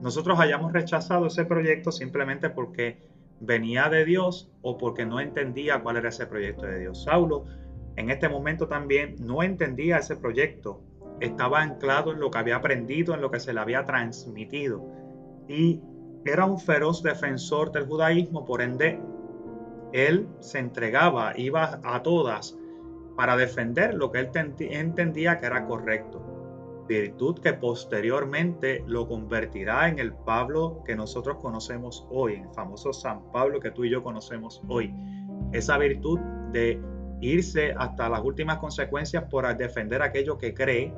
nosotros 0.00 0.40
hayamos 0.40 0.72
rechazado 0.72 1.26
ese 1.26 1.44
proyecto 1.44 1.92
simplemente 1.92 2.48
porque 2.48 3.02
venía 3.38 3.90
de 3.90 4.06
Dios 4.06 4.50
o 4.62 4.78
porque 4.78 5.04
no 5.04 5.20
entendía 5.20 5.82
cuál 5.82 5.98
era 5.98 6.08
ese 6.08 6.24
proyecto 6.24 6.64
de 6.64 6.78
Dios. 6.78 7.04
Saulo 7.04 7.44
en 7.96 8.08
este 8.08 8.30
momento 8.30 8.66
también 8.66 9.16
no 9.18 9.42
entendía 9.42 9.98
ese 9.98 10.16
proyecto, 10.16 10.80
estaba 11.24 11.62
anclado 11.62 12.12
en 12.12 12.20
lo 12.20 12.30
que 12.30 12.38
había 12.38 12.56
aprendido, 12.56 13.14
en 13.14 13.20
lo 13.20 13.30
que 13.30 13.40
se 13.40 13.52
le 13.52 13.60
había 13.60 13.84
transmitido 13.84 15.02
y 15.48 15.80
era 16.24 16.46
un 16.46 16.58
feroz 16.58 17.02
defensor 17.02 17.72
del 17.72 17.86
judaísmo, 17.86 18.44
por 18.44 18.62
ende, 18.62 19.00
él 19.92 20.28
se 20.40 20.58
entregaba, 20.58 21.32
iba 21.36 21.80
a 21.84 22.02
todas 22.02 22.56
para 23.16 23.36
defender 23.36 23.94
lo 23.94 24.10
que 24.10 24.20
él 24.20 24.30
entendía 24.58 25.38
que 25.38 25.46
era 25.46 25.66
correcto. 25.66 26.28
virtud 26.88 27.38
que 27.38 27.52
posteriormente 27.54 28.84
lo 28.86 29.06
convertirá 29.06 29.88
en 29.88 29.98
el 29.98 30.12
Pablo 30.12 30.82
que 30.84 30.96
nosotros 30.96 31.38
conocemos 31.40 32.06
hoy, 32.10 32.34
el 32.34 32.48
famoso 32.54 32.92
San 32.92 33.30
Pablo 33.32 33.60
que 33.60 33.70
tú 33.70 33.84
y 33.84 33.90
yo 33.90 34.02
conocemos 34.02 34.62
hoy. 34.68 34.94
Esa 35.52 35.78
virtud 35.78 36.18
de 36.52 36.80
irse 37.20 37.72
hasta 37.78 38.08
las 38.08 38.22
últimas 38.22 38.58
consecuencias 38.58 39.24
por 39.30 39.56
defender 39.56 40.02
aquello 40.02 40.36
que 40.38 40.52
cree, 40.54 40.92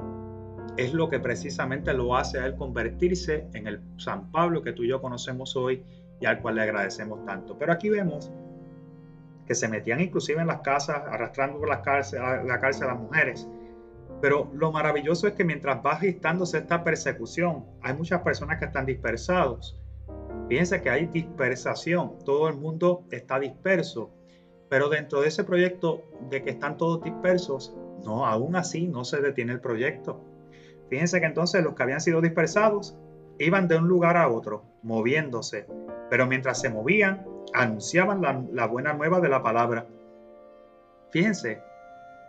es 0.77 0.93
lo 0.93 1.09
que 1.09 1.21
precisamente 1.21 1.93
lo 1.93 2.17
hace 2.17 2.39
a 2.39 2.47
él 2.47 2.57
convertirse 2.57 3.47
en 3.55 3.67
el 3.67 3.81
San 3.97 4.31
Pablo 4.31 4.63
que 4.63 4.73
tú 4.73 4.83
y 4.83 4.89
yo 4.89 5.01
conocemos 5.01 5.57
hoy 5.57 5.85
y 6.21 6.27
al 6.27 6.41
cual 6.41 6.57
le 6.57 6.63
agradecemos 6.63 7.25
tanto. 7.25 7.57
Pero 7.59 7.73
aquí 7.73 7.89
vemos 7.89 8.31
que 9.47 9.55
se 9.55 9.69
metían 9.69 10.01
inclusive 10.01 10.41
en 10.41 10.47
las 10.47 10.61
casas, 10.61 11.03
arrastrando 11.07 11.59
por 11.59 11.69
la 11.69 11.83
cárcel, 11.83 12.21
la 12.47 12.61
cárcel 12.61 12.85
a 12.85 12.95
las 12.95 13.01
mujeres. 13.01 13.49
Pero 14.21 14.51
lo 14.55 14.73
maravilloso 14.73 15.27
es 15.27 15.35
que 15.35 15.45
mientras 15.45 15.85
va 15.85 15.97
gestándose 15.97 16.59
esta 16.59 16.83
persecución, 16.83 17.67
hay 17.83 17.95
muchas 17.95 18.23
personas 18.23 18.59
que 18.59 18.65
están 18.65 18.87
dispersados. 18.87 19.79
Fíjense 20.49 20.83
que 20.83 20.91
hay 20.91 21.07
dispersación, 21.07 22.19
todo 22.25 22.49
el 22.49 22.57
mundo 22.57 23.05
está 23.11 23.39
disperso, 23.39 24.11
pero 24.69 24.89
dentro 24.89 25.21
de 25.21 25.29
ese 25.29 25.45
proyecto 25.45 26.03
de 26.31 26.43
que 26.43 26.51
están 26.51 26.77
todos 26.77 27.03
dispersos, 27.03 27.75
no, 28.05 28.27
aún 28.27 28.57
así 28.57 28.87
no 28.87 29.05
se 29.05 29.21
detiene 29.21 29.53
el 29.53 29.61
proyecto. 29.61 30.23
Fíjense 30.89 31.21
que 31.21 31.27
entonces 31.27 31.63
los 31.65 31.75
que 31.75 31.83
habían 31.83 32.01
sido 32.01 32.21
dispersados 32.21 32.97
iban 33.39 33.69
de 33.69 33.77
un 33.77 33.89
lugar 33.89 34.17
a 34.17 34.29
otro, 34.29 34.65
moviéndose, 34.83 35.67
pero 36.11 36.27
mientras 36.27 36.61
se 36.61 36.71
movían, 36.71 37.27
anunciaban 37.53 38.21
la, 38.21 38.67
buena 38.67 38.93
nueva 38.93 39.21
de 39.21 39.29
la 39.29 39.43
palabra. 39.43 39.87
Fíjense, 41.11 41.61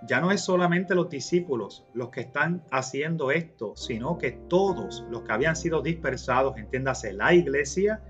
ya 0.08 0.22
no 0.22 0.32
es 0.32 0.42
solamente 0.42 0.94
los 0.96 1.10
discípulos 1.10 1.86
los 1.94 2.10
que 2.10 2.22
están 2.22 2.64
haciendo 2.72 3.32
esto, 3.32 3.76
sino 3.76 4.18
que 4.18 4.32
todos 4.32 5.06
los 5.10 5.24
que 5.24 5.32
habían 5.32 5.56
sido 5.56 5.82
dispersados, 5.82 6.58
entiéndase 6.58 7.14
la 7.14 7.34
iglesia, 7.34 8.02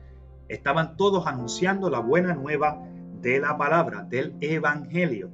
estaban 0.50 0.98
todos 0.98 1.26
anunciando 1.28 1.90
la 1.90 2.00
buena 2.00 2.34
nueva 2.34 2.82
de 3.22 3.40
la 3.40 3.58
palabra, 3.58 4.04
del 4.04 4.36
evangelio. 4.42 5.32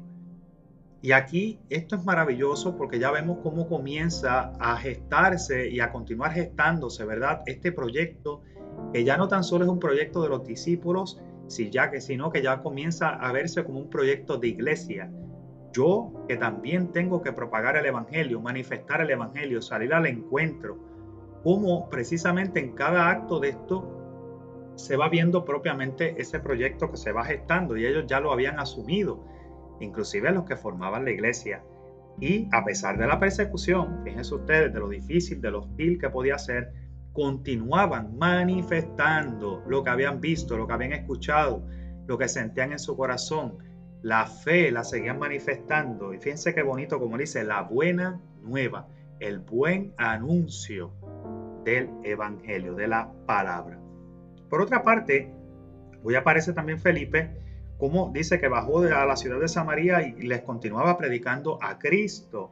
Y 1.01 1.13
aquí 1.13 1.59
esto 1.69 1.95
es 1.95 2.05
maravilloso 2.05 2.77
porque 2.77 2.99
ya 2.99 3.11
vemos 3.11 3.39
cómo 3.41 3.67
comienza 3.67 4.53
a 4.59 4.77
gestarse 4.77 5.67
y 5.67 5.79
a 5.79 5.91
continuar 5.91 6.31
gestándose, 6.31 7.05
¿verdad? 7.05 7.41
Este 7.47 7.71
proyecto 7.71 8.43
que 8.93 9.03
ya 9.03 9.17
no 9.17 9.27
tan 9.27 9.43
solo 9.43 9.65
es 9.65 9.71
un 9.71 9.79
proyecto 9.79 10.21
de 10.21 10.29
los 10.29 10.45
discípulos, 10.45 11.19
sino 11.47 12.31
que 12.31 12.41
ya 12.41 12.61
comienza 12.61 13.09
a 13.09 13.31
verse 13.31 13.63
como 13.63 13.79
un 13.79 13.89
proyecto 13.89 14.37
de 14.37 14.49
iglesia. 14.49 15.11
Yo 15.73 16.25
que 16.27 16.37
también 16.37 16.91
tengo 16.91 17.21
que 17.21 17.33
propagar 17.33 17.77
el 17.77 17.85
Evangelio, 17.85 18.39
manifestar 18.39 19.01
el 19.01 19.09
Evangelio, 19.09 19.61
salir 19.61 19.93
al 19.93 20.05
encuentro, 20.05 20.77
como 21.43 21.89
precisamente 21.89 22.59
en 22.59 22.73
cada 22.73 23.09
acto 23.09 23.39
de 23.39 23.49
esto 23.49 23.97
se 24.75 24.97
va 24.97 25.09
viendo 25.09 25.45
propiamente 25.45 26.21
ese 26.21 26.39
proyecto 26.39 26.91
que 26.91 26.97
se 26.97 27.11
va 27.11 27.25
gestando 27.25 27.75
y 27.75 27.85
ellos 27.85 28.05
ya 28.07 28.19
lo 28.19 28.31
habían 28.31 28.59
asumido, 28.59 29.25
inclusive 29.81 30.31
los 30.31 30.45
que 30.45 30.55
formaban 30.55 31.05
la 31.05 31.11
iglesia. 31.11 31.63
Y 32.19 32.47
a 32.51 32.63
pesar 32.63 32.97
de 32.97 33.07
la 33.07 33.19
persecución, 33.19 34.01
fíjense 34.03 34.35
ustedes 34.35 34.73
de 34.73 34.79
lo 34.79 34.89
difícil, 34.89 35.41
de 35.41 35.51
lo 35.51 35.61
hostil 35.61 35.99
que 35.99 36.09
podía 36.09 36.37
ser, 36.37 36.73
continuaban 37.13 38.17
manifestando 38.17 39.63
lo 39.67 39.83
que 39.83 39.89
habían 39.89 40.21
visto, 40.21 40.57
lo 40.57 40.67
que 40.67 40.73
habían 40.73 40.93
escuchado, 40.93 41.65
lo 42.07 42.17
que 42.17 42.27
sentían 42.27 42.71
en 42.71 42.79
su 42.79 42.95
corazón. 42.95 43.57
La 44.01 44.25
fe 44.25 44.71
la 44.71 44.83
seguían 44.83 45.19
manifestando. 45.19 46.13
Y 46.13 46.19
fíjense 46.19 46.53
qué 46.53 46.63
bonito, 46.63 46.99
como 46.99 47.17
dice, 47.17 47.43
la 47.43 47.63
buena 47.63 48.21
nueva, 48.41 48.87
el 49.19 49.39
buen 49.39 49.93
anuncio 49.97 50.91
del 51.63 51.89
Evangelio, 52.03 52.73
de 52.73 52.87
la 52.87 53.11
palabra. 53.25 53.79
Por 54.49 54.61
otra 54.61 54.83
parte, 54.83 55.31
hoy 56.03 56.15
aparece 56.15 56.53
también 56.53 56.79
Felipe, 56.79 57.31
como 57.81 58.11
dice 58.13 58.39
que 58.39 58.47
bajó 58.47 58.81
de 58.81 58.91
la 58.91 59.15
ciudad 59.15 59.39
de 59.39 59.47
Samaria 59.47 60.03
y 60.03 60.21
les 60.21 60.43
continuaba 60.43 60.99
predicando 60.99 61.57
a 61.63 61.79
Cristo. 61.79 62.51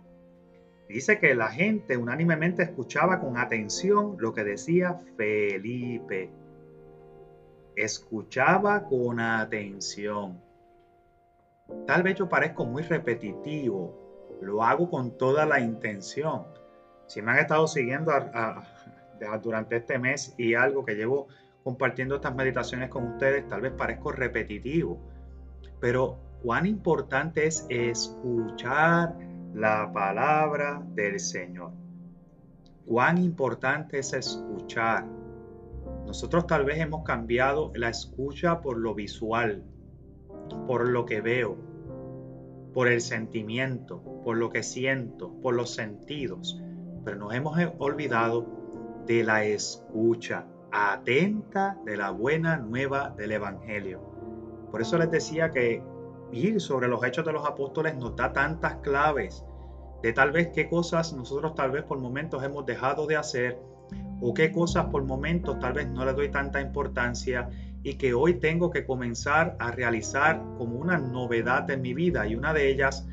Dice 0.87 1.19
que 1.19 1.35
la 1.35 1.49
gente 1.49 1.97
unánimemente 1.97 2.63
escuchaba 2.63 3.19
con 3.19 3.37
atención 3.37 4.15
lo 4.17 4.33
que 4.33 4.43
decía 4.43 4.95
Felipe. 5.17 6.31
Escuchaba 7.75 8.85
con 8.85 9.19
atención. 9.19 10.41
Tal 11.85 12.01
vez 12.01 12.15
yo 12.15 12.27
parezco 12.27 12.65
muy 12.65 12.81
repetitivo. 12.81 14.39
Lo 14.41 14.63
hago 14.63 14.89
con 14.89 15.15
toda 15.15 15.45
la 15.45 15.59
intención. 15.59 16.47
Si 17.05 17.21
me 17.21 17.33
han 17.33 17.37
estado 17.37 17.67
siguiendo 17.67 18.11
durante 19.43 19.75
este 19.75 19.99
mes 19.99 20.33
y 20.39 20.55
algo 20.55 20.83
que 20.83 20.95
llevo 20.95 21.27
compartiendo 21.63 22.15
estas 22.15 22.33
meditaciones 22.33 22.89
con 22.89 23.03
ustedes, 23.09 23.47
tal 23.47 23.61
vez 23.61 23.73
parezco 23.73 24.11
repetitivo. 24.11 25.08
Pero 25.79 26.17
cuán 26.43 26.65
importante 26.65 27.47
es 27.47 27.65
escuchar 27.69 29.15
la 29.53 29.91
palabra 29.91 30.81
del 30.93 31.19
Señor. 31.19 31.71
Cuán 32.85 33.17
importante 33.17 33.99
es 33.99 34.13
escuchar. 34.13 35.05
Nosotros 36.05 36.47
tal 36.47 36.65
vez 36.65 36.79
hemos 36.79 37.03
cambiado 37.03 37.71
la 37.75 37.89
escucha 37.89 38.61
por 38.61 38.77
lo 38.77 38.95
visual, 38.95 39.63
por 40.67 40.89
lo 40.89 41.05
que 41.05 41.21
veo, 41.21 41.57
por 42.73 42.87
el 42.87 43.01
sentimiento, 43.01 44.01
por 44.23 44.37
lo 44.37 44.49
que 44.49 44.63
siento, 44.63 45.33
por 45.41 45.55
los 45.55 45.73
sentidos, 45.73 46.61
pero 47.03 47.17
nos 47.17 47.33
hemos 47.33 47.57
olvidado 47.77 48.47
de 49.05 49.23
la 49.23 49.43
escucha 49.43 50.45
atenta 50.71 51.77
de 51.85 51.97
la 51.97 52.11
buena 52.11 52.57
nueva 52.57 53.09
del 53.17 53.31
Evangelio. 53.31 54.08
Por 54.71 54.81
eso 54.81 54.97
les 54.97 55.11
decía 55.11 55.51
que 55.51 55.81
ir 56.31 56.61
sobre 56.61 56.87
los 56.87 57.03
hechos 57.03 57.25
de 57.25 57.33
los 57.33 57.45
apóstoles 57.45 57.95
nos 57.95 58.15
da 58.15 58.33
tantas 58.33 58.75
claves 58.77 59.43
de 60.03 60.13
tal 60.13 60.31
vez 60.31 60.49
qué 60.53 60.69
cosas 60.69 61.11
nosotros 61.13 61.55
tal 61.55 61.71
vez 61.71 61.83
por 61.83 61.97
momentos 61.97 62.43
hemos 62.43 62.65
dejado 62.65 63.07
de 63.07 63.17
hacer 63.17 63.59
o 64.21 64.33
qué 64.33 64.51
cosas 64.51 64.85
por 64.85 65.03
momentos 65.03 65.57
tal 65.59 65.73
vez 65.73 65.87
no 65.87 66.05
le 66.05 66.13
doy 66.13 66.29
tanta 66.29 66.61
importancia 66.61 67.49
y 67.83 67.95
que 67.95 68.13
hoy 68.13 68.35
tengo 68.35 68.71
que 68.71 68.85
comenzar 68.85 69.55
a 69.59 69.71
realizar 69.71 70.41
como 70.57 70.77
una 70.77 70.97
novedad 70.97 71.69
en 71.71 71.81
mi 71.81 71.93
vida 71.93 72.27
y 72.27 72.35
una 72.35 72.53
de 72.53 72.69
ellas, 72.69 73.07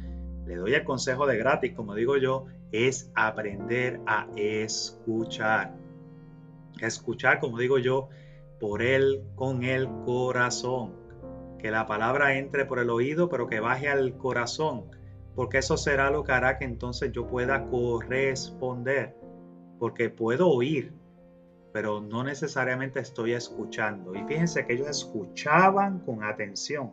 le 0.46 0.56
doy 0.56 0.74
el 0.74 0.84
consejo 0.84 1.26
de 1.26 1.36
gratis, 1.38 1.72
como 1.72 1.94
digo 1.94 2.16
yo, 2.16 2.46
es 2.72 3.10
aprender 3.14 4.00
a 4.06 4.26
escuchar. 4.36 5.74
Escuchar, 6.80 7.38
como 7.38 7.58
digo 7.58 7.78
yo, 7.78 8.08
por 8.58 8.82
él, 8.82 9.22
con 9.36 9.62
el 9.62 9.88
corazón 10.04 11.05
que 11.58 11.70
la 11.70 11.86
palabra 11.86 12.38
entre 12.38 12.64
por 12.64 12.78
el 12.78 12.90
oído, 12.90 13.28
pero 13.28 13.46
que 13.46 13.60
baje 13.60 13.88
al 13.88 14.16
corazón, 14.16 14.84
porque 15.34 15.58
eso 15.58 15.76
será 15.76 16.10
lo 16.10 16.24
que 16.24 16.32
hará 16.32 16.58
que 16.58 16.64
entonces 16.64 17.12
yo 17.12 17.26
pueda 17.26 17.66
corresponder, 17.66 19.14
porque 19.78 20.08
puedo 20.08 20.48
oír, 20.48 20.92
pero 21.72 22.00
no 22.00 22.24
necesariamente 22.24 23.00
estoy 23.00 23.34
escuchando. 23.34 24.14
Y 24.14 24.22
fíjense 24.24 24.66
que 24.66 24.72
ellos 24.74 24.88
escuchaban 24.88 26.00
con 26.00 26.24
atención. 26.24 26.90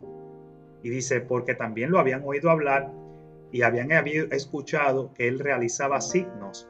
Y 0.82 0.90
dice, 0.90 1.22
porque 1.22 1.54
también 1.54 1.90
lo 1.90 1.98
habían 1.98 2.22
oído 2.24 2.50
hablar 2.50 2.92
y 3.50 3.62
habían 3.62 3.90
escuchado 3.92 5.14
que 5.14 5.26
él 5.28 5.38
realizaba 5.38 6.02
signos. 6.02 6.68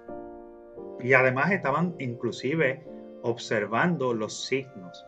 Y 1.00 1.14
además 1.14 1.50
estaban 1.50 1.96
inclusive 1.98 2.86
observando 3.22 4.14
los 4.14 4.44
signos. 4.46 5.04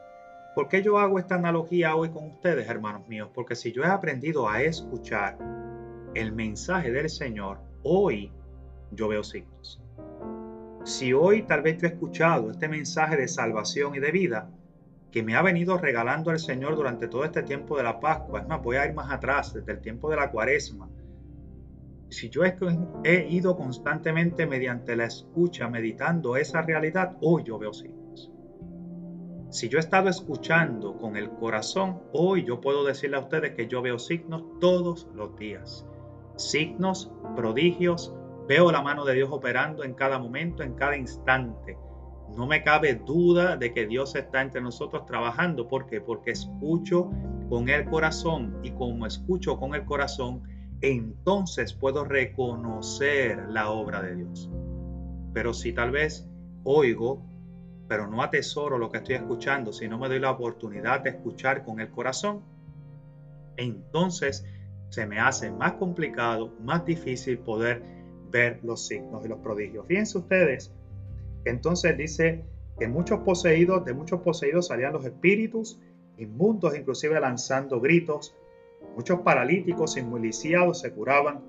¿Por 0.56 0.68
qué 0.68 0.82
yo 0.82 0.98
hago 0.98 1.18
esta 1.18 1.34
analogía 1.34 1.94
hoy 1.94 2.08
con 2.08 2.28
ustedes, 2.28 2.66
hermanos 2.66 3.06
míos? 3.08 3.28
Porque 3.34 3.54
si 3.54 3.72
yo 3.72 3.82
he 3.82 3.88
aprendido 3.88 4.48
a 4.48 4.62
escuchar 4.62 5.36
el 6.14 6.32
mensaje 6.32 6.90
del 6.90 7.10
Señor, 7.10 7.58
hoy 7.82 8.32
yo 8.90 9.08
veo 9.08 9.22
signos. 9.22 9.82
Si 10.82 11.12
hoy 11.12 11.42
tal 11.42 11.60
vez 11.60 11.76
yo 11.76 11.86
he 11.86 11.90
escuchado 11.90 12.50
este 12.50 12.68
mensaje 12.68 13.18
de 13.18 13.28
salvación 13.28 13.96
y 13.96 13.98
de 13.98 14.10
vida 14.10 14.48
que 15.12 15.22
me 15.22 15.34
ha 15.34 15.42
venido 15.42 15.76
regalando 15.76 16.30
el 16.30 16.38
Señor 16.38 16.74
durante 16.74 17.06
todo 17.06 17.26
este 17.26 17.42
tiempo 17.42 17.76
de 17.76 17.82
la 17.82 18.00
Pascua, 18.00 18.40
es 18.40 18.48
más, 18.48 18.62
voy 18.62 18.76
a 18.76 18.86
ir 18.86 18.94
más 18.94 19.12
atrás, 19.12 19.52
desde 19.52 19.72
el 19.72 19.82
tiempo 19.82 20.08
de 20.08 20.16
la 20.16 20.30
Cuaresma. 20.30 20.88
Si 22.08 22.30
yo 22.30 22.44
he 22.44 23.26
ido 23.28 23.58
constantemente 23.58 24.46
mediante 24.46 24.96
la 24.96 25.04
escucha, 25.04 25.68
meditando 25.68 26.34
esa 26.34 26.62
realidad, 26.62 27.14
hoy 27.20 27.44
yo 27.44 27.58
veo 27.58 27.74
signos. 27.74 28.32
Si 29.56 29.70
yo 29.70 29.78
he 29.78 29.80
estado 29.80 30.10
escuchando 30.10 30.98
con 30.98 31.16
el 31.16 31.30
corazón, 31.30 32.02
hoy 32.12 32.44
yo 32.44 32.60
puedo 32.60 32.84
decirle 32.84 33.16
a 33.16 33.20
ustedes 33.20 33.54
que 33.54 33.66
yo 33.66 33.80
veo 33.80 33.98
signos 33.98 34.44
todos 34.60 35.08
los 35.14 35.34
días. 35.38 35.86
Signos, 36.36 37.10
prodigios, 37.34 38.14
veo 38.46 38.70
la 38.70 38.82
mano 38.82 39.06
de 39.06 39.14
Dios 39.14 39.30
operando 39.32 39.82
en 39.82 39.94
cada 39.94 40.18
momento, 40.18 40.62
en 40.62 40.74
cada 40.74 40.94
instante. 40.94 41.78
No 42.36 42.46
me 42.46 42.62
cabe 42.62 42.96
duda 42.96 43.56
de 43.56 43.72
que 43.72 43.86
Dios 43.86 44.14
está 44.14 44.42
entre 44.42 44.60
nosotros 44.60 45.06
trabajando. 45.06 45.66
¿Por 45.68 45.86
qué? 45.86 46.02
Porque 46.02 46.32
escucho 46.32 47.10
con 47.48 47.70
el 47.70 47.86
corazón 47.86 48.58
y 48.62 48.72
como 48.72 49.06
escucho 49.06 49.58
con 49.58 49.74
el 49.74 49.86
corazón, 49.86 50.42
entonces 50.82 51.72
puedo 51.72 52.04
reconocer 52.04 53.38
la 53.48 53.70
obra 53.70 54.02
de 54.02 54.16
Dios. 54.16 54.50
pero 55.32 55.54
si 55.54 55.72
tal 55.72 55.92
vez 55.92 56.28
oigo, 56.62 57.24
pero 57.88 58.06
no 58.06 58.22
atesoro 58.22 58.78
lo 58.78 58.90
que 58.90 58.98
estoy 58.98 59.16
escuchando, 59.16 59.72
si 59.72 59.88
no 59.88 59.98
me 59.98 60.08
doy 60.08 60.18
la 60.18 60.30
oportunidad 60.30 61.00
de 61.00 61.10
escuchar 61.10 61.64
con 61.64 61.80
el 61.80 61.90
corazón, 61.90 62.42
entonces 63.56 64.44
se 64.88 65.06
me 65.06 65.18
hace 65.18 65.50
más 65.50 65.74
complicado, 65.74 66.52
más 66.60 66.84
difícil 66.84 67.38
poder 67.38 67.82
ver 68.30 68.60
los 68.62 68.86
signos 68.86 69.24
y 69.24 69.28
los 69.28 69.38
prodigios. 69.38 69.86
Fíjense 69.86 70.18
ustedes, 70.18 70.72
entonces 71.44 71.96
dice 71.96 72.44
que 72.78 72.88
muchos 72.88 73.20
poseídos, 73.20 73.84
de 73.84 73.94
muchos 73.94 74.20
poseídos 74.20 74.68
salían 74.68 74.92
los 74.92 75.04
espíritus 75.04 75.80
inmundos, 76.18 76.76
inclusive 76.76 77.18
lanzando 77.20 77.80
gritos, 77.80 78.34
muchos 78.94 79.20
paralíticos 79.20 79.96
inmuliciados 79.96 80.80
se 80.80 80.92
curaban 80.92 81.42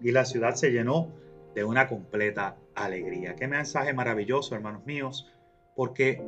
y 0.00 0.12
la 0.12 0.24
ciudad 0.24 0.54
se 0.54 0.70
llenó 0.70 1.12
de 1.54 1.64
una 1.64 1.88
completa 1.88 2.56
alegría. 2.74 3.34
Qué 3.34 3.48
mensaje 3.48 3.92
maravilloso, 3.94 4.54
hermanos 4.54 4.84
míos, 4.84 5.26
porque 5.76 6.26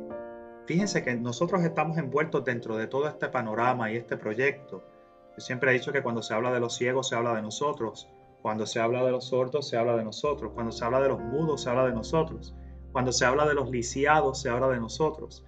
fíjense 0.67 1.03
que 1.03 1.15
nosotros 1.15 1.63
estamos 1.63 1.97
envueltos 1.97 2.45
dentro 2.45 2.77
de 2.77 2.87
todo 2.87 3.09
este 3.09 3.27
panorama 3.27 3.91
y 3.91 3.97
este 3.97 4.15
proyecto. 4.15 4.83
Yo 5.35 5.41
siempre 5.41 5.71
he 5.71 5.73
dicho 5.73 5.91
que 5.91 6.03
cuando 6.03 6.21
se 6.21 6.35
habla 6.35 6.53
de 6.53 6.59
los 6.59 6.75
ciegos 6.75 7.09
se 7.09 7.15
habla 7.15 7.33
de 7.33 7.41
nosotros, 7.41 8.07
cuando 8.43 8.67
se 8.67 8.79
habla 8.79 9.03
de 9.03 9.11
los 9.11 9.25
sordos 9.25 9.67
se 9.67 9.75
habla 9.75 9.97
de 9.97 10.03
nosotros, 10.03 10.51
cuando 10.53 10.71
se 10.71 10.85
habla 10.85 11.01
de 11.01 11.09
los 11.09 11.19
mudos 11.19 11.63
se 11.63 11.69
habla 11.69 11.85
de 11.87 11.93
nosotros, 11.93 12.55
cuando 12.91 13.11
se 13.11 13.25
habla 13.25 13.47
de 13.47 13.55
los 13.55 13.71
lisiados 13.71 14.39
se 14.39 14.49
habla 14.49 14.69
de 14.69 14.79
nosotros. 14.79 15.43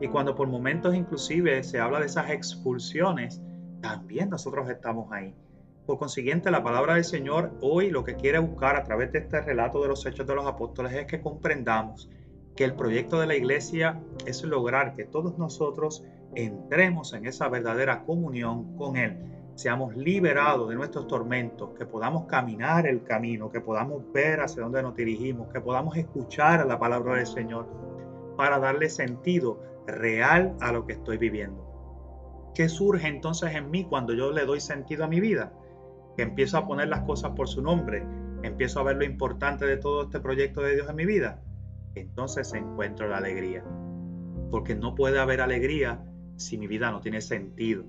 Y 0.00 0.08
cuando 0.08 0.34
por 0.34 0.48
momentos 0.48 0.94
inclusive 0.94 1.62
se 1.62 1.78
habla 1.78 2.00
de 2.00 2.06
esas 2.06 2.30
expulsiones, 2.30 3.40
también 3.80 4.30
nosotros 4.30 4.68
estamos 4.68 5.12
ahí. 5.12 5.32
Por 5.86 5.98
consiguiente, 5.98 6.50
la 6.50 6.64
palabra 6.64 6.94
del 6.94 7.04
Señor 7.04 7.52
hoy 7.60 7.90
lo 7.90 8.02
que 8.02 8.16
quiere 8.16 8.38
buscar 8.38 8.74
a 8.74 8.82
través 8.82 9.12
de 9.12 9.20
este 9.20 9.40
relato 9.42 9.80
de 9.80 9.88
los 9.88 10.04
hechos 10.06 10.26
de 10.26 10.34
los 10.34 10.46
apóstoles 10.46 10.92
es 10.94 11.06
que 11.06 11.20
comprendamos 11.20 12.08
que 12.56 12.64
el 12.64 12.74
proyecto 12.74 13.20
de 13.20 13.26
la 13.26 13.36
iglesia 13.36 14.00
es 14.26 14.42
lograr 14.44 14.94
que 14.94 15.04
todos 15.04 15.38
nosotros 15.38 16.04
entremos 16.34 17.12
en 17.12 17.26
esa 17.26 17.48
verdadera 17.48 18.04
comunión 18.04 18.76
con 18.76 18.96
Él, 18.96 19.18
seamos 19.54 19.96
liberados 19.96 20.68
de 20.68 20.74
nuestros 20.74 21.06
tormentos, 21.06 21.70
que 21.78 21.86
podamos 21.86 22.26
caminar 22.26 22.86
el 22.86 23.04
camino, 23.04 23.50
que 23.50 23.60
podamos 23.60 24.02
ver 24.12 24.40
hacia 24.40 24.62
dónde 24.62 24.82
nos 24.82 24.96
dirigimos, 24.96 25.48
que 25.52 25.60
podamos 25.60 25.96
escuchar 25.96 26.66
la 26.66 26.78
palabra 26.78 27.16
del 27.16 27.26
Señor 27.26 27.68
para 28.36 28.58
darle 28.58 28.88
sentido 28.88 29.60
real 29.86 30.56
a 30.60 30.72
lo 30.72 30.86
que 30.86 30.94
estoy 30.94 31.18
viviendo. 31.18 32.52
¿Qué 32.54 32.68
surge 32.68 33.06
entonces 33.06 33.54
en 33.54 33.70
mí 33.70 33.84
cuando 33.84 34.12
yo 34.12 34.32
le 34.32 34.44
doy 34.44 34.60
sentido 34.60 35.04
a 35.04 35.08
mi 35.08 35.20
vida? 35.20 35.52
que 36.16 36.22
empiezo 36.22 36.58
a 36.58 36.66
poner 36.66 36.88
las 36.88 37.00
cosas 37.00 37.32
por 37.32 37.48
su 37.48 37.62
nombre, 37.62 38.06
empiezo 38.42 38.80
a 38.80 38.84
ver 38.84 38.96
lo 38.96 39.04
importante 39.04 39.66
de 39.66 39.76
todo 39.76 40.04
este 40.04 40.20
proyecto 40.20 40.60
de 40.62 40.74
Dios 40.74 40.88
en 40.88 40.96
mi 40.96 41.06
vida, 41.06 41.40
entonces 41.94 42.52
encuentro 42.54 43.08
la 43.08 43.18
alegría. 43.18 43.64
Porque 44.50 44.74
no 44.74 44.94
puede 44.94 45.18
haber 45.18 45.40
alegría 45.40 46.04
si 46.36 46.58
mi 46.58 46.66
vida 46.66 46.90
no 46.90 47.00
tiene 47.00 47.20
sentido, 47.20 47.84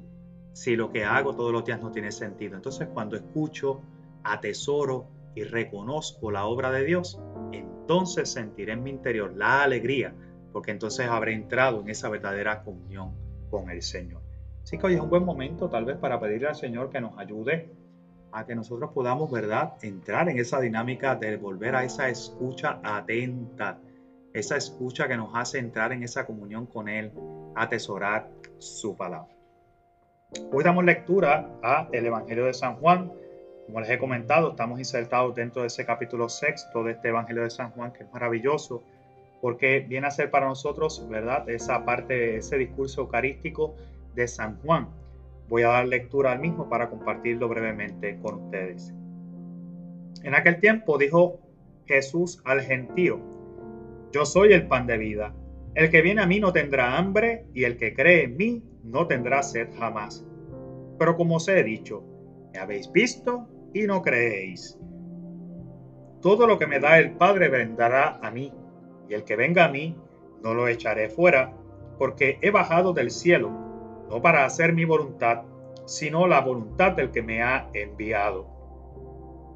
si 0.54 0.76
lo 0.76 0.92
que 0.92 1.04
hago 1.04 1.36
todos 1.36 1.52
los 1.52 1.66
días 1.66 1.82
no 1.82 1.92
tiene 1.92 2.12
sentido. 2.12 2.56
Entonces 2.56 2.88
cuando 2.94 3.16
escucho, 3.16 3.82
atesoro 4.24 5.08
y 5.36 5.44
reconozco 5.44 6.32
la 6.32 6.46
obra 6.46 6.72
de 6.72 6.84
Dios, 6.84 7.20
entonces 7.52 8.32
sentiré 8.32 8.74
en 8.74 8.84
mi 8.84 8.90
interior 8.90 9.36
la 9.36 9.64
alegría, 9.64 10.14
porque 10.54 10.72
entonces 10.72 11.08
habré 11.08 11.34
entrado 11.34 11.82
en 11.82 11.90
esa 11.90 12.10
verdadera 12.10 12.64
comunión 12.64 13.12
con 13.50 13.70
el 13.70 13.82
Señor. 13.82 14.22
Así 14.64 14.78
que 14.78 14.88
hoy 14.88 14.94
es 14.96 15.02
un 15.02 15.10
buen 15.10 15.24
momento 15.24 15.70
tal 15.70 15.86
vez 15.86 15.98
para 15.98 16.20
pedirle 16.20 16.48
al 16.48 16.56
Señor 16.56 16.90
que 16.90 17.00
nos 17.00 17.18
ayude 17.20 17.70
a 18.32 18.46
que 18.46 18.56
nosotros 18.56 18.92
podamos, 18.94 19.32
¿verdad?, 19.32 19.76
entrar 19.82 20.28
en 20.28 20.40
esa 20.40 20.60
dinámica 20.60 21.16
de 21.16 21.38
volver 21.38 21.76
a 21.76 21.84
esa 21.84 22.10
escucha 22.10 22.80
atenta, 22.84 23.80
esa 24.36 24.58
escucha 24.58 25.08
que 25.08 25.16
nos 25.16 25.30
hace 25.34 25.60
entrar 25.60 25.94
en 25.94 26.04
esa 26.04 26.26
comunión 26.26 26.66
con 26.66 26.90
Él, 26.90 27.12
atesorar 27.56 28.30
su 28.58 28.96
palabra. 28.96 29.34
Hoy 30.52 30.64
damos 30.64 30.84
lectura 30.84 31.50
a 31.64 31.88
el 31.94 32.06
Evangelio 32.06 32.46
de 32.46 32.54
San 32.54 32.76
Juan. 32.76 33.12
Como 33.66 33.80
les 33.80 33.90
he 33.90 33.98
comentado, 33.98 34.52
estamos 34.52 34.78
insertados 34.78 35.34
dentro 35.34 35.62
de 35.62 35.70
ese 35.70 35.86
capítulo 35.86 36.28
sexto 36.28 36.84
de 36.84 36.92
este 36.92 37.08
Evangelio 37.08 37.44
de 37.44 37.50
San 37.50 37.72
Juan, 37.72 37.94
que 37.94 38.04
es 38.04 38.12
maravilloso, 38.12 38.84
porque 39.42 39.80
viene 39.80 40.08
a 40.08 40.12
ser 40.12 40.30
para 40.30 40.48
nosotros, 40.48 41.08
¿verdad?, 41.10 41.50
esa 41.50 41.86
parte, 41.86 42.36
ese 42.36 42.58
discurso 42.58 43.02
eucarístico 43.02 43.76
de 44.14 44.28
San 44.28 44.60
Juan 44.62 44.90
Voy 45.48 45.62
a 45.62 45.68
dar 45.68 45.88
lectura 45.88 46.32
al 46.32 46.40
mismo 46.40 46.70
para 46.70 46.90
compartirlo 46.90 47.48
brevemente 47.48 48.18
con 48.20 48.46
ustedes. 48.46 48.94
En 50.24 50.34
aquel 50.34 50.60
tiempo 50.60 50.98
dijo 50.98 51.40
Jesús 51.86 52.42
al 52.46 52.62
gentío, 52.62 53.35
yo 54.16 54.26
soy 54.26 54.54
el 54.54 54.66
pan 54.70 54.88
de 54.88 54.98
vida. 54.98 55.36
El 55.74 55.90
que 55.90 56.02
viene 56.02 56.22
a 56.22 56.26
mí 56.26 56.40
no 56.40 56.54
tendrá 56.54 56.98
hambre 56.98 57.48
y 57.54 57.66
el 57.66 57.76
que 57.76 57.94
cree 57.94 58.24
en 58.24 58.38
mí 58.38 58.64
no 58.82 59.08
tendrá 59.08 59.44
sed 59.44 59.68
jamás. 59.78 60.26
Pero 60.98 61.18
como 61.18 61.36
os 61.36 61.50
he 61.50 61.62
dicho, 61.64 62.02
me 62.54 62.60
habéis 62.60 62.90
visto 62.94 63.50
y 63.74 63.82
no 63.82 64.02
creéis. 64.02 64.80
Todo 66.22 66.48
lo 66.48 66.58
que 66.58 66.66
me 66.66 66.80
da 66.80 66.98
el 66.98 67.18
Padre 67.18 67.50
vendrá 67.50 68.18
a 68.22 68.32
mí, 68.32 68.54
y 69.10 69.16
el 69.16 69.26
que 69.26 69.36
venga 69.36 69.66
a 69.66 69.70
mí 69.70 69.98
no 70.42 70.54
lo 70.54 70.70
echaré 70.70 71.10
fuera, 71.10 71.54
porque 72.00 72.40
he 72.42 72.52
bajado 72.52 72.94
del 72.94 73.12
cielo 73.12 73.52
no 74.10 74.22
para 74.22 74.46
hacer 74.46 74.72
mi 74.72 74.86
voluntad, 74.86 75.42
sino 75.84 76.26
la 76.26 76.40
voluntad 76.40 76.94
del 76.94 77.12
que 77.12 77.22
me 77.22 77.44
ha 77.44 77.70
enviado. 77.74 78.48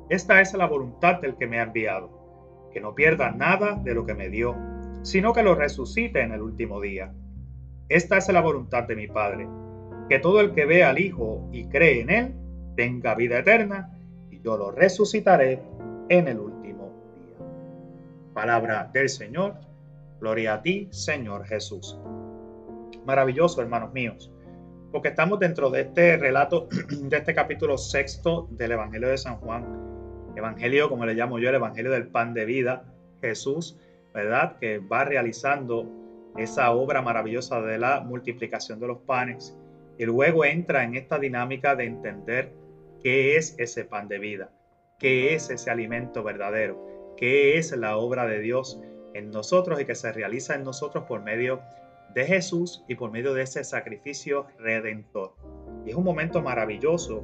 Esta 0.10 0.42
es 0.42 0.54
la 0.54 0.66
voluntad 0.68 1.22
del 1.22 1.38
que 1.38 1.48
me 1.48 1.62
ha 1.62 1.64
enviado, 1.64 2.19
que 2.72 2.82
no 2.82 2.96
pierda 2.96 3.32
nada 3.32 3.76
de 3.76 3.94
lo 3.94 4.06
que 4.06 4.14
me 4.14 4.30
dio, 4.30 4.56
sino 5.04 5.34
que 5.34 5.44
lo 5.44 5.56
resucite 5.56 6.22
en 6.22 6.32
el 6.32 6.42
último 6.42 6.82
día. 6.82 7.14
Esta 7.88 8.18
es 8.18 8.30
la 8.30 8.42
voluntad 8.42 8.84
de 8.84 8.96
mi 8.96 9.08
Padre, 9.08 9.48
que 10.10 10.20
todo 10.20 10.42
el 10.42 10.54
que 10.54 10.66
ve 10.66 10.84
al 10.84 11.00
Hijo 11.00 11.50
y 11.52 11.66
cree 11.66 12.02
en 12.02 12.10
Él 12.10 12.36
tenga 12.76 13.16
vida 13.16 13.40
eterna, 13.40 13.98
y 14.30 14.42
yo 14.42 14.58
lo 14.58 14.72
resucitaré 14.72 15.62
en 16.10 16.28
el 16.28 16.40
último 16.40 16.94
día. 17.16 17.46
Palabra 18.34 18.90
del 18.94 19.10
Señor, 19.10 19.56
gloria 20.20 20.56
a 20.56 20.62
ti, 20.62 20.88
Señor 20.92 21.46
Jesús. 21.46 22.00
Maravilloso, 23.06 23.62
hermanos 23.62 23.94
míos 23.94 24.32
porque 24.92 25.10
estamos 25.10 25.40
dentro 25.40 25.70
de 25.70 25.82
este 25.82 26.18
relato, 26.18 26.68
de 26.90 27.18
este 27.18 27.34
capítulo 27.34 27.78
sexto 27.78 28.48
del 28.52 28.72
Evangelio 28.72 29.10
de 29.10 29.18
San 29.18 29.38
Juan. 29.38 29.89
Evangelio, 30.36 30.90
como 30.90 31.06
le 31.06 31.14
llamo 31.14 31.40
yo, 31.40 31.50
el 31.50 31.56
Evangelio 31.56 31.92
del 31.92 32.08
pan 32.08 32.34
de 32.34 32.46
vida. 32.46 32.86
Jesús, 33.22 33.78
¿verdad? 34.14 34.58
Que 34.60 34.80
va 34.80 35.04
realizando 35.04 35.88
esa 36.38 36.72
obra 36.72 37.02
maravillosa 37.02 37.62
de 37.62 37.78
la 37.78 38.02
multiplicación 38.02 38.80
de 38.80 38.88
los 38.88 39.00
panes 39.00 39.58
y 39.98 40.06
luego 40.06 40.46
entra 40.46 40.84
en 40.84 40.96
esta 40.96 41.20
dinámica 41.20 41.76
de 41.76 41.86
entender 41.86 42.54
qué 43.04 43.36
es 43.36 43.56
ese 43.58 43.84
pan 43.84 44.08
de 44.08 44.20
vida, 44.20 44.50
qué 44.98 45.34
es 45.34 45.50
ese 45.50 45.70
alimento 45.70 46.24
verdadero, 46.24 47.14
qué 47.18 47.58
es 47.58 47.76
la 47.76 47.98
obra 47.98 48.26
de 48.26 48.40
Dios 48.40 48.82
en 49.14 49.32
nosotros 49.32 49.82
y 49.82 49.86
que 49.86 49.96
se 49.96 50.12
realiza 50.14 50.56
en 50.56 50.64
nosotros 50.64 51.06
por 51.06 51.22
medio 51.22 51.62
de 52.14 52.26
Jesús 52.26 52.84
y 52.88 52.96
por 52.96 53.12
medio 53.12 53.34
de 53.34 53.44
ese 53.44 53.64
sacrificio 53.64 54.48
redentor. 54.58 55.34
Y 55.86 55.90
es 55.90 55.96
un 55.96 56.04
momento 56.04 56.42
maravilloso 56.42 57.24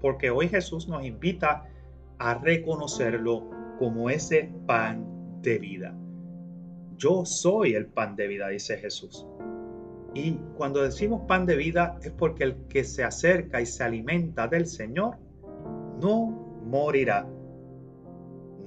porque 0.00 0.30
hoy 0.30 0.48
Jesús 0.48 0.88
nos 0.88 1.04
invita 1.04 1.69
a 2.20 2.34
reconocerlo 2.34 3.50
como 3.78 4.10
ese 4.10 4.52
pan 4.66 5.40
de 5.42 5.58
vida. 5.58 5.96
Yo 6.96 7.24
soy 7.24 7.74
el 7.74 7.86
pan 7.86 8.14
de 8.14 8.28
vida, 8.28 8.48
dice 8.48 8.76
Jesús. 8.76 9.26
Y 10.14 10.34
cuando 10.56 10.82
decimos 10.82 11.22
pan 11.26 11.46
de 11.46 11.56
vida 11.56 11.98
es 12.02 12.12
porque 12.12 12.44
el 12.44 12.54
que 12.68 12.84
se 12.84 13.02
acerca 13.02 13.60
y 13.60 13.66
se 13.66 13.82
alimenta 13.82 14.46
del 14.46 14.66
Señor 14.66 15.16
no 16.00 16.60
morirá, 16.64 17.26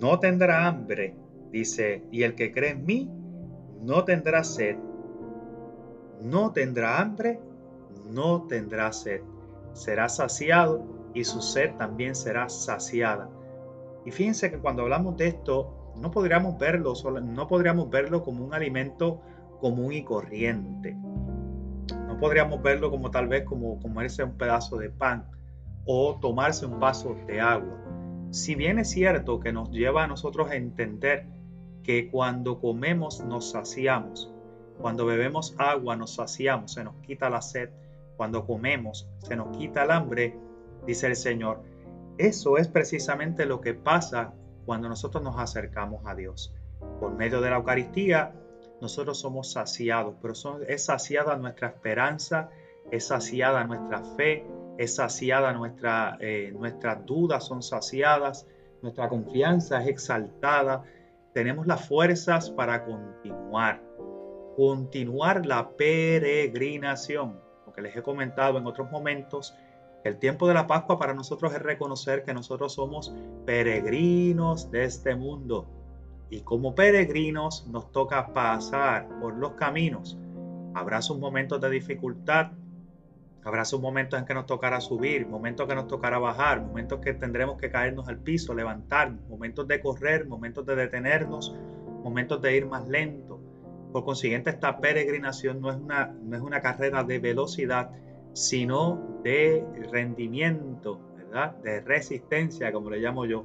no 0.01 0.19
tendrá 0.19 0.67
hambre, 0.67 1.15
dice, 1.51 2.03
y 2.11 2.23
el 2.23 2.35
que 2.35 2.51
cree 2.51 2.71
en 2.71 2.85
mí 2.85 3.09
no 3.81 4.03
tendrá 4.03 4.43
sed 4.43 4.75
no 6.23 6.53
tendrá 6.53 7.01
hambre, 7.01 7.39
no 8.09 8.43
tendrá 8.47 8.91
sed. 8.93 9.21
Será 9.73 10.07
saciado 10.07 10.83
y 11.13 11.23
su 11.25 11.41
sed 11.41 11.75
también 11.75 12.15
será 12.15 12.49
saciada. 12.49 13.29
Y 14.05 14.11
fíjense 14.11 14.51
que 14.51 14.59
cuando 14.59 14.83
hablamos 14.83 15.17
de 15.17 15.27
esto, 15.27 15.93
no 15.95 16.11
podríamos 16.11 16.57
verlo, 16.57 16.93
no 17.21 17.47
podríamos 17.47 17.89
verlo 17.89 18.23
como 18.23 18.43
un 18.45 18.53
alimento 18.53 19.21
común 19.59 19.93
y 19.93 20.03
corriente. 20.03 20.93
No 22.07 22.17
podríamos 22.19 22.61
verlo 22.61 22.89
como 22.89 23.11
tal 23.11 23.27
vez 23.27 23.43
como 23.43 23.79
comerse 23.79 24.23
un 24.23 24.37
pedazo 24.37 24.77
de 24.77 24.89
pan 24.89 25.25
o 25.85 26.17
tomarse 26.19 26.65
un 26.65 26.79
vaso 26.79 27.15
de 27.27 27.41
agua. 27.41 27.79
Si 28.31 28.55
bien 28.55 28.79
es 28.79 28.89
cierto 28.89 29.39
que 29.39 29.53
nos 29.53 29.69
lleva 29.71 30.03
a 30.03 30.07
nosotros 30.07 30.49
a 30.49 30.55
entender 30.55 31.27
que 31.83 32.09
cuando 32.09 32.59
comemos 32.59 33.23
nos 33.23 33.51
saciamos, 33.51 34.33
cuando 34.79 35.05
bebemos 35.05 35.55
agua 35.57 35.95
nos 35.95 36.15
saciamos, 36.15 36.73
se 36.73 36.83
nos 36.83 36.95
quita 37.05 37.29
la 37.29 37.41
sed. 37.41 37.69
Cuando 38.17 38.45
comemos 38.45 39.07
se 39.19 39.35
nos 39.35 39.55
quita 39.55 39.83
el 39.83 39.91
hambre, 39.91 40.35
dice 40.85 41.07
el 41.07 41.15
Señor. 41.15 41.61
Eso 42.17 42.57
es 42.57 42.67
precisamente 42.67 43.45
lo 43.45 43.61
que 43.61 43.73
pasa 43.73 44.33
cuando 44.65 44.87
nosotros 44.87 45.23
nos 45.23 45.39
acercamos 45.39 46.05
a 46.05 46.15
Dios. 46.15 46.53
Por 46.99 47.13
medio 47.13 47.41
de 47.41 47.49
la 47.49 47.57
Eucaristía, 47.57 48.33
nosotros 48.81 49.19
somos 49.19 49.51
saciados, 49.51 50.15
pero 50.21 50.33
es 50.67 50.85
saciada 50.85 51.35
nuestra 51.37 51.69
esperanza, 51.69 52.49
es 52.91 53.07
saciada 53.07 53.63
nuestra 53.63 54.03
fe, 54.03 54.45
es 54.77 54.95
saciada 54.95 55.53
nuestra, 55.53 56.17
eh, 56.19 56.51
nuestras 56.53 57.05
dudas, 57.05 57.45
son 57.45 57.61
saciadas, 57.63 58.47
nuestra 58.81 59.07
confianza 59.07 59.81
es 59.81 59.87
exaltada, 59.87 60.83
tenemos 61.33 61.65
las 61.65 61.87
fuerzas 61.87 62.51
para 62.51 62.85
continuar, 62.85 63.81
continuar 64.55 65.45
la 65.45 65.69
peregrinación. 65.69 67.39
Lo 67.65 67.73
que 67.73 67.81
les 67.81 67.95
he 67.95 68.03
comentado 68.03 68.57
en 68.57 68.67
otros 68.67 68.91
momentos, 68.91 69.55
el 70.03 70.17
tiempo 70.17 70.47
de 70.47 70.53
la 70.53 70.67
Pascua 70.67 70.99
para 70.99 71.13
nosotros 71.13 71.53
es 71.53 71.61
reconocer 71.61 72.23
que 72.23 72.33
nosotros 72.33 72.73
somos 72.73 73.13
peregrinos 73.45 74.69
de 74.69 74.83
este 74.83 75.15
mundo. 75.15 75.65
Y 76.29 76.41
como 76.41 76.75
peregrinos 76.75 77.67
nos 77.67 77.91
toca 77.91 78.33
pasar 78.33 79.07
por 79.21 79.35
los 79.37 79.53
caminos. 79.53 80.17
Habrá 80.73 81.01
sus 81.01 81.17
momentos 81.19 81.61
de 81.61 81.69
dificultad, 81.69 82.51
habrá 83.45 83.63
sus 83.63 83.79
momentos 83.79 84.19
en 84.19 84.25
que 84.25 84.33
nos 84.33 84.45
tocará 84.45 84.81
subir, 84.81 85.27
momentos 85.27 85.67
que 85.67 85.75
nos 85.75 85.87
tocará 85.87 86.17
bajar, 86.17 86.61
momentos 86.61 86.99
que 86.99 87.13
tendremos 87.13 87.57
que 87.57 87.69
caernos 87.69 88.09
al 88.09 88.17
piso, 88.17 88.53
levantarnos, 88.53 89.21
momentos 89.29 89.67
de 89.67 89.79
correr, 89.79 90.25
momentos 90.25 90.65
de 90.65 90.75
detenernos, 90.75 91.55
momentos 92.03 92.41
de 92.41 92.57
ir 92.57 92.65
más 92.65 92.87
lento. 92.89 93.39
Por 93.93 94.03
consiguiente, 94.03 94.49
esta 94.49 94.79
peregrinación 94.79 95.61
no 95.61 95.69
es 95.69 95.77
una, 95.77 96.07
no 96.07 96.35
es 96.35 96.41
una 96.41 96.61
carrera 96.61 97.03
de 97.03 97.19
velocidad, 97.19 97.91
sino 98.33 99.19
de 99.23 99.65
rendimiento, 99.91 100.99
¿verdad? 101.15 101.55
De 101.63 101.81
resistencia, 101.81 102.71
como 102.71 102.89
le 102.89 102.99
llamo 102.99 103.25
yo. 103.25 103.43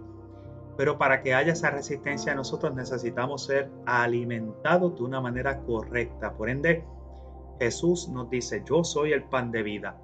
Pero 0.77 0.98
para 0.98 1.22
que 1.22 1.35
haya 1.35 1.53
esa 1.53 1.70
resistencia 1.70 2.35
nosotros 2.35 2.74
necesitamos 2.74 3.46
ser 3.46 3.70
alimentados 3.87 4.96
de 4.96 5.03
una 5.03 5.20
manera 5.20 5.61
correcta. 5.61 6.35
Por 6.35 6.48
ende, 6.48 6.85
Jesús 7.59 8.09
nos 8.09 8.31
dice, 8.31 8.62
yo 8.68 8.85
soy 8.85 9.12
el 9.12 9.24
pan 9.24 9.51
de 9.51 9.62
vida. 9.62 10.01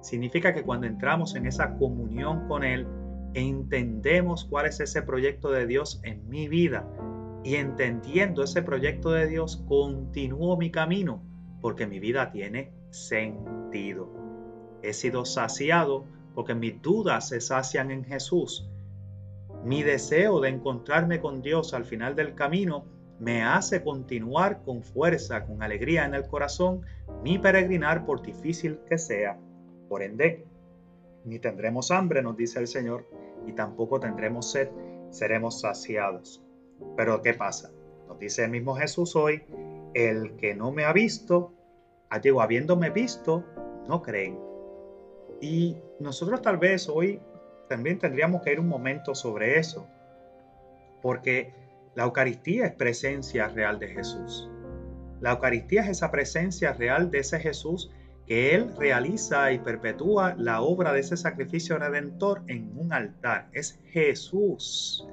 Significa 0.00 0.52
que 0.52 0.62
cuando 0.62 0.86
entramos 0.86 1.34
en 1.34 1.46
esa 1.46 1.76
comunión 1.76 2.48
con 2.48 2.64
Él, 2.64 2.86
entendemos 3.34 4.44
cuál 4.44 4.66
es 4.66 4.80
ese 4.80 5.02
proyecto 5.02 5.50
de 5.50 5.66
Dios 5.66 6.00
en 6.04 6.28
mi 6.28 6.48
vida. 6.48 6.88
Y 7.42 7.56
entendiendo 7.56 8.42
ese 8.42 8.62
proyecto 8.62 9.10
de 9.10 9.26
Dios, 9.26 9.64
continúo 9.68 10.56
mi 10.56 10.70
camino 10.70 11.22
porque 11.64 11.86
mi 11.86 11.98
vida 11.98 12.30
tiene 12.30 12.74
sentido. 12.94 14.08
He 14.82 14.92
sido 14.92 15.24
saciado 15.24 16.04
porque 16.34 16.54
mis 16.54 16.80
dudas 16.80 17.28
se 17.28 17.40
sacian 17.40 17.90
en 17.90 18.04
Jesús. 18.04 18.68
Mi 19.64 19.82
deseo 19.82 20.40
de 20.40 20.50
encontrarme 20.50 21.20
con 21.20 21.42
Dios 21.42 21.74
al 21.74 21.84
final 21.84 22.14
del 22.14 22.34
camino 22.34 22.84
me 23.18 23.42
hace 23.42 23.82
continuar 23.82 24.62
con 24.62 24.82
fuerza, 24.82 25.44
con 25.46 25.62
alegría 25.62 26.04
en 26.04 26.14
el 26.14 26.26
corazón, 26.26 26.82
mi 27.22 27.38
peregrinar 27.38 28.04
por 28.04 28.22
difícil 28.22 28.78
que 28.88 28.98
sea. 28.98 29.38
Por 29.88 30.02
ende, 30.02 30.44
ni 31.24 31.38
tendremos 31.38 31.90
hambre, 31.90 32.22
nos 32.22 32.36
dice 32.36 32.58
el 32.58 32.66
Señor, 32.66 33.08
y 33.46 33.52
tampoco 33.52 34.00
tendremos 34.00 34.50
sed, 34.50 34.68
seremos 35.10 35.60
saciados. 35.60 36.42
Pero 36.96 37.22
¿qué 37.22 37.34
pasa? 37.34 37.70
Nos 38.08 38.18
dice 38.18 38.44
el 38.44 38.50
mismo 38.50 38.74
Jesús 38.74 39.16
hoy, 39.16 39.42
el 39.94 40.36
que 40.36 40.54
no 40.54 40.72
me 40.72 40.84
ha 40.84 40.92
visto, 40.92 41.52
digo, 42.22 42.40
habiéndome 42.40 42.90
visto, 42.90 43.44
no 43.88 44.02
creen. 44.02 44.38
Y 45.40 45.76
nosotros 46.00 46.42
tal 46.42 46.58
vez 46.58 46.88
hoy 46.88 47.20
también 47.68 47.98
tendríamos 47.98 48.42
que 48.42 48.52
ir 48.52 48.60
un 48.60 48.68
momento 48.68 49.14
sobre 49.14 49.58
eso, 49.58 49.86
porque 51.02 51.52
la 51.94 52.04
Eucaristía 52.04 52.66
es 52.66 52.72
presencia 52.72 53.48
real 53.48 53.78
de 53.78 53.88
Jesús. 53.88 54.50
La 55.20 55.32
Eucaristía 55.32 55.82
es 55.82 55.88
esa 55.88 56.10
presencia 56.10 56.72
real 56.72 57.10
de 57.10 57.20
ese 57.20 57.40
Jesús 57.40 57.90
que 58.26 58.54
Él 58.54 58.74
realiza 58.76 59.52
y 59.52 59.58
perpetúa 59.58 60.34
la 60.36 60.62
obra 60.62 60.92
de 60.92 61.00
ese 61.00 61.16
sacrificio 61.16 61.78
redentor 61.78 62.42
en 62.46 62.72
un 62.76 62.92
altar. 62.92 63.48
Es 63.52 63.80
Jesús. 63.86 65.06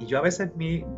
Y 0.00 0.06
yo 0.06 0.16
a 0.16 0.22
veces 0.22 0.50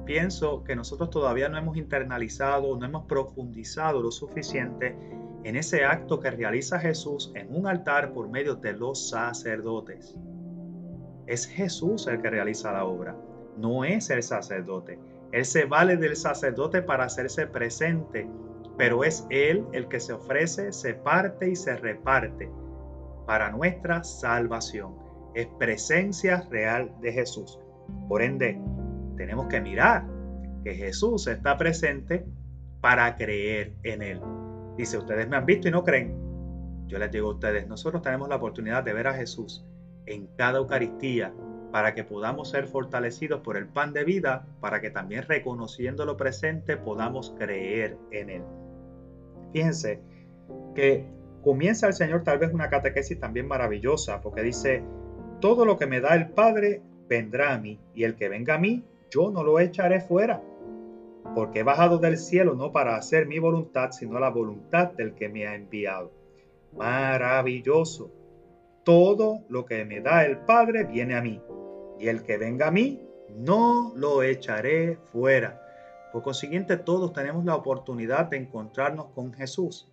pienso 0.06 0.62
que 0.62 0.76
nosotros 0.76 1.10
todavía 1.10 1.48
no 1.48 1.58
hemos 1.58 1.76
internalizado, 1.76 2.76
no 2.78 2.86
hemos 2.86 3.04
profundizado 3.06 4.00
lo 4.00 4.12
suficiente 4.12 4.96
en 5.42 5.56
ese 5.56 5.84
acto 5.84 6.20
que 6.20 6.30
realiza 6.30 6.78
Jesús 6.78 7.32
en 7.34 7.52
un 7.52 7.66
altar 7.66 8.12
por 8.12 8.28
medio 8.28 8.54
de 8.54 8.74
los 8.74 9.10
sacerdotes. 9.10 10.14
Es 11.26 11.46
Jesús 11.46 12.06
el 12.06 12.22
que 12.22 12.30
realiza 12.30 12.70
la 12.72 12.84
obra, 12.84 13.16
no 13.56 13.84
es 13.84 14.08
el 14.10 14.22
sacerdote. 14.22 15.00
Él 15.32 15.44
se 15.46 15.64
vale 15.64 15.96
del 15.96 16.14
sacerdote 16.14 16.80
para 16.80 17.04
hacerse 17.04 17.48
presente, 17.48 18.28
pero 18.78 19.02
es 19.02 19.26
Él 19.30 19.66
el 19.72 19.88
que 19.88 19.98
se 19.98 20.12
ofrece, 20.12 20.72
se 20.72 20.94
parte 20.94 21.50
y 21.50 21.56
se 21.56 21.76
reparte 21.76 22.48
para 23.26 23.50
nuestra 23.50 24.04
salvación. 24.04 24.94
Es 25.34 25.48
presencia 25.58 26.46
real 26.50 26.94
de 27.00 27.12
Jesús. 27.12 27.58
Por 28.08 28.22
ende, 28.22 28.60
tenemos 29.22 29.46
que 29.46 29.60
mirar 29.60 30.04
que 30.64 30.74
Jesús 30.74 31.28
está 31.28 31.56
presente 31.56 32.24
para 32.80 33.14
creer 33.14 33.72
en 33.84 34.02
Él. 34.02 34.20
Dice, 34.76 34.98
ustedes 34.98 35.28
me 35.28 35.36
han 35.36 35.46
visto 35.46 35.68
y 35.68 35.70
no 35.70 35.84
creen. 35.84 36.16
Yo 36.88 36.98
les 36.98 37.12
digo 37.12 37.28
a 37.28 37.34
ustedes, 37.34 37.68
nosotros 37.68 38.02
tenemos 38.02 38.28
la 38.28 38.34
oportunidad 38.34 38.82
de 38.82 38.92
ver 38.92 39.06
a 39.06 39.14
Jesús 39.14 39.64
en 40.06 40.26
cada 40.36 40.58
Eucaristía 40.58 41.32
para 41.70 41.94
que 41.94 42.02
podamos 42.02 42.50
ser 42.50 42.66
fortalecidos 42.66 43.42
por 43.42 43.56
el 43.56 43.68
pan 43.68 43.92
de 43.92 44.02
vida, 44.02 44.44
para 44.60 44.80
que 44.80 44.90
también 44.90 45.22
reconociendo 45.22 46.04
lo 46.04 46.16
presente 46.16 46.76
podamos 46.76 47.32
creer 47.38 47.96
en 48.10 48.28
Él. 48.28 48.42
Fíjense 49.52 50.00
que 50.74 51.06
comienza 51.44 51.86
el 51.86 51.92
Señor 51.92 52.24
tal 52.24 52.38
vez 52.38 52.52
una 52.52 52.70
catequesis 52.70 53.20
también 53.20 53.46
maravillosa, 53.46 54.20
porque 54.20 54.42
dice, 54.42 54.82
todo 55.40 55.64
lo 55.64 55.78
que 55.78 55.86
me 55.86 56.00
da 56.00 56.16
el 56.16 56.30
Padre 56.30 56.82
vendrá 57.08 57.54
a 57.54 57.58
mí, 57.58 57.78
y 57.94 58.02
el 58.02 58.16
que 58.16 58.28
venga 58.28 58.56
a 58.56 58.58
mí, 58.58 58.84
yo 59.12 59.30
no 59.30 59.44
lo 59.44 59.60
echaré 59.60 60.00
fuera 60.00 60.42
porque 61.34 61.60
he 61.60 61.62
bajado 61.62 61.98
del 61.98 62.18
cielo 62.18 62.54
no 62.54 62.72
para 62.72 62.96
hacer 62.96 63.26
mi 63.26 63.38
voluntad, 63.38 63.90
sino 63.92 64.18
la 64.18 64.30
voluntad 64.30 64.92
del 64.92 65.14
que 65.14 65.28
me 65.28 65.46
ha 65.46 65.54
enviado. 65.54 66.12
Maravilloso. 66.76 68.10
Todo 68.84 69.44
lo 69.48 69.64
que 69.64 69.84
me 69.84 70.00
da 70.00 70.24
el 70.24 70.38
Padre 70.38 70.84
viene 70.84 71.14
a 71.14 71.22
mí, 71.22 71.40
y 71.98 72.08
el 72.08 72.22
que 72.22 72.36
venga 72.36 72.68
a 72.68 72.70
mí, 72.70 73.00
no 73.36 73.92
lo 73.94 74.22
echaré 74.22 74.98
fuera. 75.12 75.60
Por 76.12 76.22
consiguiente, 76.22 76.76
todos 76.76 77.12
tenemos 77.12 77.44
la 77.44 77.54
oportunidad 77.54 78.26
de 78.26 78.38
encontrarnos 78.38 79.06
con 79.14 79.32
Jesús. 79.32 79.90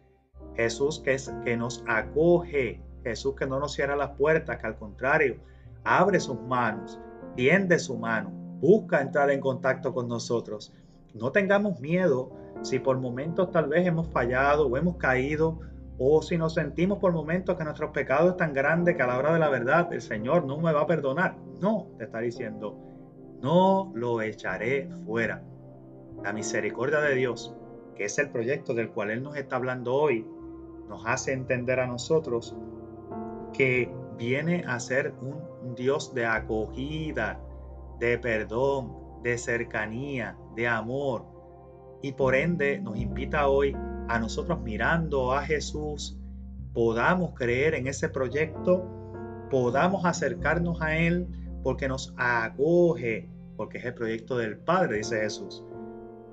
Jesús 0.56 1.00
que, 1.00 1.14
es, 1.14 1.32
que 1.46 1.56
nos 1.56 1.84
acoge, 1.88 2.82
Jesús 3.04 3.36
que 3.36 3.46
no 3.46 3.60
nos 3.60 3.74
cierra 3.74 3.96
las 3.96 4.12
puertas, 4.18 4.58
que 4.58 4.68
al 4.68 4.78
contrario, 4.78 5.38
abre 5.84 6.20
sus 6.20 6.40
manos, 6.42 7.00
tiende 7.36 7.80
su 7.80 7.98
mano, 7.98 8.32
busca 8.60 9.02
entrar 9.02 9.30
en 9.32 9.40
contacto 9.40 9.94
con 9.94 10.08
nosotros 10.08 10.74
no 11.14 11.32
tengamos 11.32 11.80
miedo 11.80 12.32
si 12.62 12.80
por 12.80 12.98
momentos 13.00 13.52
tal 13.52 13.68
vez 13.68 13.88
hemos 13.88 14.08
fallado 14.10 14.68
o 14.68 14.78
hemos 14.78 14.98
caído 14.98 15.60
o 15.98 16.22
si 16.22 16.38
nos 16.38 16.54
sentimos 16.54 17.00
por 17.00 17.12
momentos 17.12 17.58
que 17.58 17.64
nuestros 17.64 17.92
pecados 17.92 18.32
es 18.32 18.38
tan 18.38 18.54
grande 18.54 18.96
que 18.96 19.02
a 19.02 19.08
la 19.08 19.18
hora 19.18 19.34
de 19.34 19.40
la 19.40 19.50
verdad 19.50 19.92
el 19.92 20.02
Señor 20.02 20.46
no 20.46 20.58
me 20.58 20.72
va 20.72 20.82
a 20.82 20.88
perdonar. 20.88 21.36
No, 21.60 21.88
te 21.98 22.06
está 22.06 22.20
diciendo, 22.20 22.78
no 23.42 23.92
lo 23.96 24.22
echaré 24.22 24.90
fuera. 25.06 25.44
La 26.24 26.32
misericordia 26.32 27.02
de 27.02 27.16
Dios, 27.16 27.54
que 27.96 28.06
es 28.06 28.18
el 28.18 28.30
proyecto 28.30 28.74
del 28.74 28.92
cual 28.92 29.12
Él 29.12 29.24
nos 29.24 29.36
está 29.36 29.58
hablando 29.58 29.94
hoy, 29.94 30.26
nos 30.88 31.06
hace 31.06 31.34
entender 31.34 31.82
a 31.82 31.88
nosotros 31.88 32.56
que 33.52 33.92
viene 34.18 34.64
a 34.68 34.80
ser 34.80 35.14
un 35.22 35.76
Dios 35.76 36.14
de 36.14 36.26
acogida, 36.26 37.42
de 38.00 38.18
perdón, 38.18 39.22
de 39.24 39.38
cercanía, 39.38 40.38
de 40.56 40.68
amor. 40.68 41.26
Y 42.02 42.14
por 42.14 42.36
ende 42.36 42.80
nos 42.80 42.98
invita 42.98 43.48
hoy 43.48 43.76
a 44.08 44.20
nosotros 44.20 44.62
mirando 44.62 45.34
a 45.34 45.44
Jesús, 45.44 46.18
podamos 46.74 47.34
creer 47.34 47.76
en 47.76 47.88
ese 47.88 48.10
proyecto, 48.10 48.86
podamos 49.50 50.06
acercarnos 50.06 50.82
a 50.82 50.98
Él 50.98 51.28
porque 51.64 51.88
nos 51.88 52.14
acoge, 52.18 53.30
porque 53.58 53.80
es 53.80 53.86
el 53.86 53.94
proyecto 53.94 54.38
del 54.38 54.58
Padre, 54.58 54.98
dice 54.98 55.20
Jesús. 55.20 55.64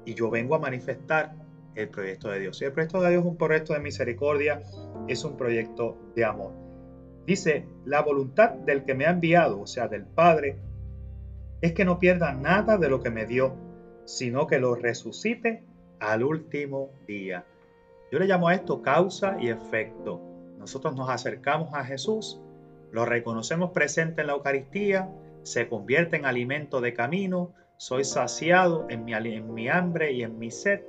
Y 0.04 0.14
yo 0.14 0.30
vengo 0.30 0.54
a 0.54 0.60
manifestar 0.60 1.34
el 1.74 1.88
proyecto 1.88 2.30
de 2.30 2.40
Dios. 2.40 2.62
Y 2.62 2.64
el 2.64 2.72
proyecto 2.72 3.00
de 3.00 3.10
Dios 3.10 3.22
es 3.22 3.28
un 3.28 3.36
proyecto 3.36 3.72
de 3.72 3.80
misericordia, 3.80 4.62
es 5.08 5.24
un 5.24 5.36
proyecto 5.36 5.98
de 6.14 6.24
amor. 6.24 6.52
Dice, 7.26 7.66
la 7.84 8.02
voluntad 8.02 8.50
del 8.50 8.84
que 8.84 8.94
me 8.94 9.04
ha 9.04 9.10
enviado, 9.10 9.60
o 9.60 9.66
sea, 9.66 9.88
del 9.88 10.06
Padre, 10.06 10.58
es 11.60 11.72
que 11.72 11.84
no 11.84 11.98
pierda 11.98 12.32
nada 12.32 12.78
de 12.78 12.88
lo 12.88 13.00
que 13.00 13.10
me 13.10 13.26
dio, 13.26 13.56
sino 14.04 14.46
que 14.46 14.58
lo 14.58 14.74
resucite 14.74 15.64
al 16.00 16.22
último 16.22 16.90
día. 17.06 17.44
Yo 18.12 18.18
le 18.18 18.26
llamo 18.26 18.48
a 18.48 18.54
esto 18.54 18.82
causa 18.82 19.36
y 19.40 19.48
efecto. 19.48 20.20
Nosotros 20.58 20.94
nos 20.94 21.10
acercamos 21.10 21.74
a 21.74 21.84
Jesús, 21.84 22.40
lo 22.92 23.04
reconocemos 23.04 23.70
presente 23.72 24.20
en 24.20 24.28
la 24.28 24.34
Eucaristía, 24.34 25.10
se 25.42 25.68
convierte 25.68 26.16
en 26.16 26.24
alimento 26.24 26.80
de 26.80 26.94
camino, 26.94 27.52
soy 27.78 28.04
saciado 28.04 28.86
en 28.88 29.04
mi, 29.04 29.12
en 29.12 29.52
mi 29.52 29.68
hambre 29.68 30.12
y 30.12 30.22
en 30.22 30.38
mi 30.38 30.50
sed. 30.50 30.82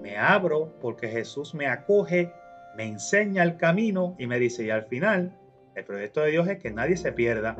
Me 0.00 0.16
abro 0.16 0.74
porque 0.80 1.08
Jesús 1.08 1.54
me 1.54 1.66
acoge, 1.66 2.32
me 2.76 2.84
enseña 2.84 3.42
el 3.42 3.56
camino 3.56 4.16
y 4.18 4.26
me 4.26 4.38
dice, 4.38 4.64
y 4.64 4.70
al 4.70 4.84
final, 4.84 5.38
el 5.74 5.84
proyecto 5.84 6.20
de 6.20 6.30
Dios 6.30 6.48
es 6.48 6.58
que 6.58 6.70
nadie 6.70 6.96
se 6.96 7.12
pierda. 7.12 7.56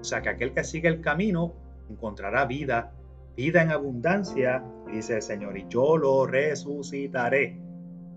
O 0.00 0.04
sea, 0.04 0.20
que 0.22 0.30
aquel 0.30 0.52
que 0.52 0.64
sigue 0.64 0.88
el 0.88 1.00
camino 1.00 1.54
encontrará 1.92 2.44
vida, 2.46 2.92
vida 3.36 3.62
en 3.62 3.70
abundancia, 3.70 4.64
dice 4.90 5.16
el 5.16 5.22
Señor, 5.22 5.56
y 5.56 5.66
yo 5.68 5.96
lo 5.96 6.26
resucitaré 6.26 7.60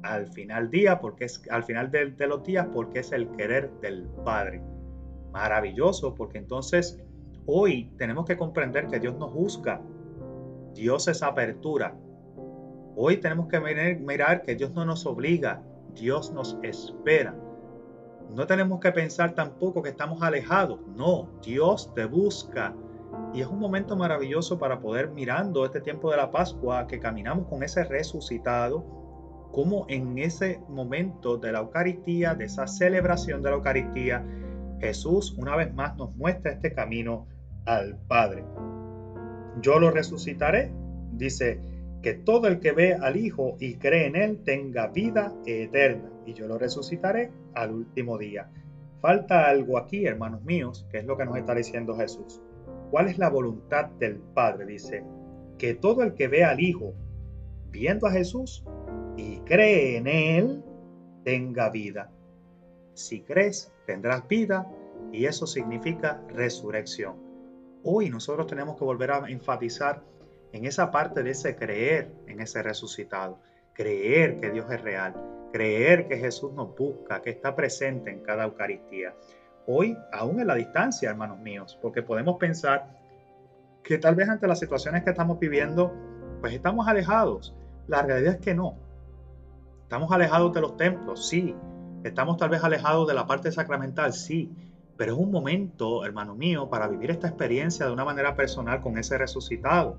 al 0.04 0.28
final 0.28 0.70
día, 0.70 1.00
porque 1.00 1.26
es 1.26 1.42
al 1.50 1.64
final 1.64 1.92
de, 1.92 2.12
de 2.12 2.28
los 2.28 2.44
días, 2.44 2.68
porque 2.74 3.00
es 3.00 3.12
el 3.12 3.30
querer 3.32 3.72
del 3.82 4.08
Padre. 4.24 4.62
Maravilloso, 5.32 6.16
porque 6.16 6.38
entonces 6.38 7.06
Hoy 7.48 7.92
tenemos 7.98 8.26
que 8.26 8.38
comprender 8.38 8.88
que 8.88 9.00
Dios 9.00 9.16
nos 9.20 9.32
busca. 9.32 9.80
Dios 10.74 11.08
es 11.08 11.22
apertura. 11.22 11.96
Hoy 12.96 13.18
tenemos 13.18 13.48
que 13.48 13.60
mirar 13.60 14.42
que 14.42 14.56
Dios 14.56 14.72
no 14.74 14.84
nos 14.84 15.06
obliga, 15.06 15.62
Dios 15.94 16.32
nos 16.32 16.58
espera. 16.64 17.36
No 18.32 18.48
tenemos 18.48 18.80
que 18.80 18.92
pensar 18.92 19.36
tampoco 19.36 19.84
que 19.84 19.90
estamos 19.90 20.24
alejados. 20.24 20.80
No, 20.96 21.30
Dios 21.44 21.94
te 21.94 22.06
busca. 22.06 22.74
Y 23.34 23.42
es 23.42 23.48
un 23.48 23.60
momento 23.60 23.96
maravilloso 23.96 24.58
para 24.58 24.80
poder 24.80 25.10
mirando 25.10 25.66
este 25.66 25.82
tiempo 25.82 26.10
de 26.10 26.18
la 26.18 26.32
Pascua, 26.32 26.88
que 26.88 27.00
caminamos 27.00 27.48
con 27.48 27.64
ese 27.64 27.84
resucitado, 27.84 28.86
como 29.52 29.86
en 29.90 30.18
ese 30.18 30.60
momento 30.70 31.38
de 31.38 31.52
la 31.52 31.60
Eucaristía, 31.60 32.34
de 32.34 32.46
esa 32.46 32.68
celebración 32.68 33.42
de 33.42 33.50
la 33.50 33.56
Eucaristía, 33.56 34.26
Jesús 34.80 35.36
una 35.38 35.56
vez 35.56 35.74
más 35.74 35.96
nos 35.98 36.16
muestra 36.16 36.52
este 36.52 36.74
camino 36.74 37.28
al 37.66 37.98
Padre. 38.08 38.44
Yo 39.62 39.80
lo 39.80 39.92
resucitaré, 39.92 40.72
dice, 41.12 41.60
que 42.02 42.14
todo 42.14 42.48
el 42.48 42.60
que 42.60 42.72
ve 42.72 42.94
al 42.94 43.18
Hijo 43.18 43.58
y 43.60 43.78
cree 43.78 44.06
en 44.06 44.16
Él 44.16 44.44
tenga 44.44 44.88
vida 44.88 45.34
eterna, 45.46 46.10
y 46.26 46.34
yo 46.34 46.48
lo 46.48 46.58
resucitaré 46.58 47.32
al 47.56 47.72
último 47.72 48.18
día. 48.18 48.50
Falta 49.02 49.50
algo 49.50 49.78
aquí, 49.78 50.06
hermanos 50.06 50.44
míos, 50.44 50.86
que 50.92 51.00
es 51.00 51.06
lo 51.06 51.18
que 51.18 51.26
nos 51.26 51.38
está 51.38 51.56
diciendo 51.56 51.96
Jesús. 51.96 52.42
¿Cuál 52.96 53.10
es 53.10 53.18
la 53.18 53.30
voluntad 53.30 53.88
del 54.00 54.20
Padre? 54.20 54.66
Dice, 54.66 55.04
que 55.58 55.74
todo 55.74 56.02
el 56.02 56.14
que 56.14 56.30
ve 56.30 56.46
al 56.46 56.62
Hijo, 56.62 56.94
viendo 57.70 58.08
a 58.08 58.12
Jesús 58.12 58.64
y 59.18 59.40
cree 59.40 59.98
en 59.98 60.08
Él, 60.08 60.64
tenga 61.26 61.70
vida. 61.70 62.10
Si 62.94 63.20
crees, 63.20 63.70
tendrás 63.86 64.26
vida 64.30 64.72
y 65.12 65.26
eso 65.26 65.46
significa 65.46 66.22
resurrección. 66.30 67.18
Hoy 67.84 68.10
nosotros 68.10 68.48
tenemos 68.48 68.78
que 68.78 68.86
volver 68.86 69.12
a 69.12 69.26
enfatizar 69.28 70.02
en 70.54 70.64
esa 70.64 70.90
parte 70.90 71.22
de 71.22 71.32
ese 71.32 71.58
creer 71.58 72.14
en 72.28 72.40
ese 72.40 72.64
resucitado, 72.64 73.40
creer 73.74 74.40
que 74.40 74.52
Dios 74.52 74.72
es 74.72 74.82
real, 74.82 75.14
creer 75.52 76.08
que 76.08 76.16
Jesús 76.16 76.54
nos 76.54 76.74
busca, 76.78 77.22
que 77.22 77.32
está 77.32 77.58
presente 77.58 78.10
en 78.10 78.22
cada 78.22 78.46
Eucaristía. 78.46 79.14
Hoy, 79.68 79.98
aún 80.12 80.40
en 80.40 80.48
la 80.48 80.56
distancia, 80.56 81.10
hermanos 81.10 81.40
míos, 81.40 81.78
porque 81.82 82.04
podemos 82.04 82.38
pensar 82.38 82.88
que 83.84 83.98
tal 83.98 84.16
vez 84.16 84.30
ante 84.30 84.48
las 84.48 84.60
situaciones 84.60 85.04
que 85.04 85.10
estamos 85.10 85.40
viviendo, 85.40 85.94
pues 86.42 86.54
estamos 86.54 86.88
alejados. 86.88 87.56
La 87.88 88.02
realidad 88.02 88.36
es 88.36 88.40
que 88.42 88.54
no. 88.54 88.76
Estamos 89.84 90.12
alejados 90.12 90.54
de 90.54 90.62
los 90.62 90.78
templos, 90.78 91.28
sí. 91.28 91.56
Estamos 92.04 92.38
tal 92.38 92.50
vez 92.50 92.64
alejados 92.64 93.08
de 93.08 93.14
la 93.14 93.26
parte 93.26 93.52
sacramental, 93.52 94.14
sí. 94.14 94.52
Pero 94.98 95.14
es 95.14 95.20
un 95.20 95.32
momento, 95.32 96.06
hermano 96.06 96.36
mío, 96.36 96.70
para 96.70 96.88
vivir 96.88 97.12
esta 97.12 97.28
experiencia 97.28 97.86
de 97.86 97.92
una 97.92 98.06
manera 98.06 98.36
personal 98.36 98.82
con 98.82 98.98
ese 98.98 99.18
resucitado, 99.18 99.98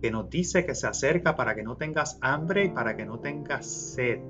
que 0.00 0.10
nos 0.10 0.28
dice 0.28 0.66
que 0.66 0.74
se 0.74 0.86
acerca 0.86 1.36
para 1.36 1.54
que 1.54 1.62
no 1.62 1.76
tengas 1.76 2.18
hambre 2.20 2.66
y 2.66 2.70
para 2.70 2.96
que 2.96 3.06
no 3.06 3.18
tengas 3.20 3.66
sed. 3.66 4.20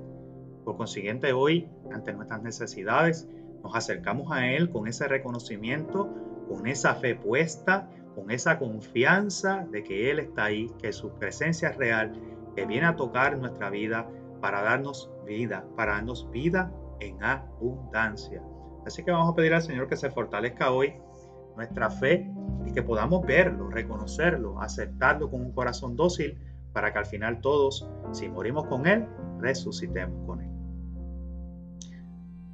Por 0.63 0.77
consiguiente, 0.77 1.33
hoy, 1.33 1.69
ante 1.91 2.13
nuestras 2.13 2.41
necesidades, 2.41 3.27
nos 3.63 3.75
acercamos 3.75 4.31
a 4.31 4.47
Él 4.47 4.69
con 4.69 4.87
ese 4.87 5.07
reconocimiento, 5.07 6.09
con 6.47 6.67
esa 6.67 6.95
fe 6.95 7.15
puesta, 7.15 7.89
con 8.15 8.31
esa 8.31 8.57
confianza 8.57 9.65
de 9.71 9.83
que 9.83 10.09
Él 10.09 10.19
está 10.19 10.45
ahí, 10.45 10.71
que 10.81 10.91
su 10.91 11.11
presencia 11.11 11.69
es 11.69 11.77
real, 11.77 12.13
que 12.55 12.65
viene 12.65 12.87
a 12.87 12.95
tocar 12.95 13.37
nuestra 13.37 13.69
vida 13.69 14.09
para 14.41 14.61
darnos 14.61 15.11
vida, 15.25 15.65
para 15.75 15.93
darnos 15.93 16.29
vida 16.31 16.71
en 16.99 17.23
abundancia. 17.23 18.41
Así 18.85 19.03
que 19.03 19.11
vamos 19.11 19.31
a 19.31 19.35
pedir 19.35 19.53
al 19.53 19.61
Señor 19.61 19.87
que 19.87 19.97
se 19.97 20.09
fortalezca 20.09 20.71
hoy 20.71 20.93
nuestra 21.55 21.89
fe 21.89 22.31
y 22.65 22.71
que 22.71 22.83
podamos 22.83 23.25
verlo, 23.25 23.69
reconocerlo, 23.69 24.61
aceptarlo 24.61 25.29
con 25.29 25.41
un 25.41 25.51
corazón 25.51 25.95
dócil 25.95 26.37
para 26.73 26.93
que 26.93 26.99
al 26.99 27.05
final 27.05 27.41
todos, 27.41 27.89
si 28.11 28.29
morimos 28.29 28.65
con 28.67 28.85
Él, 28.85 29.07
resucitemos 29.39 30.25
con 30.25 30.41
Él. 30.41 30.56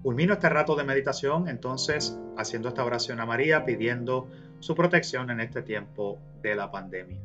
Culmino 0.03 0.33
este 0.33 0.49
rato 0.49 0.75
de 0.75 0.83
meditación 0.83 1.47
entonces 1.47 2.19
haciendo 2.37 2.67
esta 2.67 2.83
oración 2.83 3.21
a 3.21 3.25
María 3.25 3.63
pidiendo 3.63 4.27
su 4.59 4.75
protección 4.75 5.29
en 5.31 5.39
este 5.39 5.61
tiempo 5.61 6.19
de 6.41 6.55
la 6.55 6.69
pandemia. 6.69 7.21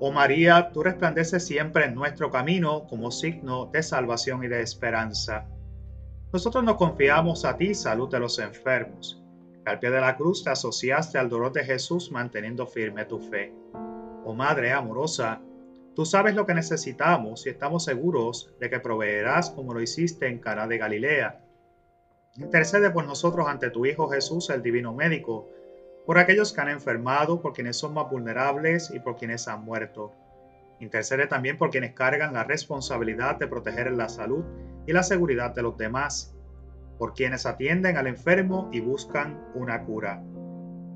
Oh 0.00 0.12
María, 0.12 0.70
tú 0.70 0.82
resplandeces 0.82 1.46
siempre 1.46 1.86
en 1.86 1.94
nuestro 1.94 2.30
camino 2.30 2.86
como 2.86 3.10
signo 3.10 3.70
de 3.72 3.82
salvación 3.82 4.44
y 4.44 4.48
de 4.48 4.60
esperanza. 4.60 5.46
Nosotros 6.30 6.62
nos 6.62 6.76
confiamos 6.76 7.46
a 7.46 7.56
ti, 7.56 7.74
salud 7.74 8.10
de 8.10 8.20
los 8.20 8.38
enfermos. 8.38 9.22
Al 9.64 9.78
pie 9.78 9.90
de 9.90 10.00
la 10.02 10.18
cruz 10.18 10.44
te 10.44 10.50
asociaste 10.50 11.16
al 11.16 11.30
dolor 11.30 11.52
de 11.54 11.64
Jesús 11.64 12.12
manteniendo 12.12 12.66
firme 12.66 13.06
tu 13.06 13.18
fe. 13.18 13.54
Oh 14.26 14.34
Madre 14.34 14.72
amorosa, 14.72 15.40
tú 15.94 16.04
sabes 16.04 16.34
lo 16.34 16.46
que 16.46 16.54
necesitamos 16.54 17.46
y 17.46 17.50
estamos 17.50 17.84
seguros 17.84 18.52
de 18.60 18.70
que 18.70 18.80
proveerás 18.80 19.50
como 19.50 19.74
lo 19.74 19.80
hiciste 19.80 20.28
en 20.28 20.38
Cana 20.38 20.66
de 20.66 20.78
Galilea. 20.78 21.40
Intercede 22.36 22.90
por 22.90 23.06
nosotros 23.06 23.46
ante 23.48 23.70
tu 23.70 23.86
Hijo 23.86 24.08
Jesús, 24.08 24.50
el 24.50 24.62
Divino 24.62 24.92
Médico, 24.92 25.48
por 26.04 26.18
aquellos 26.18 26.52
que 26.52 26.60
han 26.60 26.68
enfermado, 26.68 27.40
por 27.40 27.52
quienes 27.52 27.76
son 27.76 27.94
más 27.94 28.10
vulnerables 28.10 28.90
y 28.90 28.98
por 28.98 29.16
quienes 29.16 29.46
han 29.48 29.64
muerto. 29.64 30.12
Intercede 30.80 31.26
también 31.26 31.56
por 31.56 31.70
quienes 31.70 31.94
cargan 31.94 32.34
la 32.34 32.44
responsabilidad 32.44 33.36
de 33.36 33.46
proteger 33.46 33.92
la 33.92 34.08
salud 34.08 34.44
y 34.86 34.92
la 34.92 35.02
seguridad 35.02 35.54
de 35.54 35.62
los 35.62 35.78
demás, 35.78 36.34
por 36.98 37.14
quienes 37.14 37.46
atienden 37.46 37.96
al 37.96 38.06
enfermo 38.06 38.68
y 38.72 38.80
buscan 38.80 39.48
una 39.54 39.84
cura. 39.84 40.22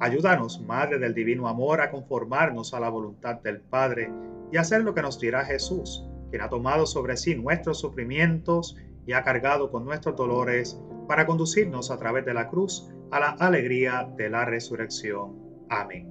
Ayúdanos, 0.00 0.60
Madre 0.60 0.98
del 0.98 1.14
Divino 1.14 1.48
Amor, 1.48 1.80
a 1.80 1.90
conformarnos 1.90 2.74
a 2.74 2.80
la 2.80 2.88
voluntad 2.88 3.40
del 3.42 3.60
Padre 3.60 4.12
y 4.52 4.56
hacer 4.56 4.82
lo 4.82 4.94
que 4.94 5.02
nos 5.02 5.18
dirá 5.18 5.44
Jesús, 5.44 6.04
quien 6.30 6.42
ha 6.42 6.48
tomado 6.48 6.86
sobre 6.86 7.16
sí 7.16 7.34
nuestros 7.34 7.80
sufrimientos 7.80 8.76
y 9.06 9.12
ha 9.12 9.24
cargado 9.24 9.70
con 9.70 9.84
nuestros 9.84 10.16
dolores 10.16 10.80
para 11.08 11.26
conducirnos 11.26 11.90
a 11.90 11.98
través 11.98 12.24
de 12.24 12.34
la 12.34 12.48
cruz 12.48 12.90
a 13.10 13.20
la 13.20 13.30
alegría 13.30 14.08
de 14.16 14.30
la 14.30 14.44
resurrección. 14.44 15.36
Amén. 15.68 16.06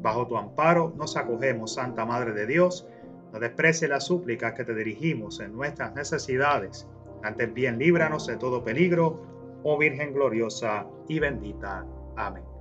Bajo 0.00 0.26
tu 0.26 0.36
amparo 0.36 0.94
nos 0.96 1.16
acogemos, 1.16 1.74
Santa 1.74 2.04
Madre 2.04 2.32
de 2.32 2.46
Dios, 2.46 2.86
no 3.32 3.40
desprecie 3.40 3.88
las 3.88 4.06
súplicas 4.06 4.54
que 4.54 4.64
te 4.64 4.74
dirigimos 4.74 5.40
en 5.40 5.52
nuestras 5.52 5.94
necesidades 5.94 6.88
antes 7.22 7.52
bien, 7.52 7.78
líbranos 7.78 8.26
de 8.26 8.36
todo 8.36 8.62
peligro, 8.62 9.20
oh 9.64 9.78
Virgen 9.78 10.14
gloriosa 10.14 10.86
y 11.08 11.18
bendita. 11.18 11.84
Amén. 12.16 12.55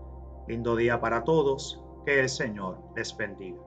Lindo 0.47 0.75
día 0.75 1.01
para 1.01 1.23
todos, 1.23 1.81
que 2.05 2.19
el 2.19 2.29
Señor 2.29 2.77
les 2.95 3.17
bendiga. 3.17 3.64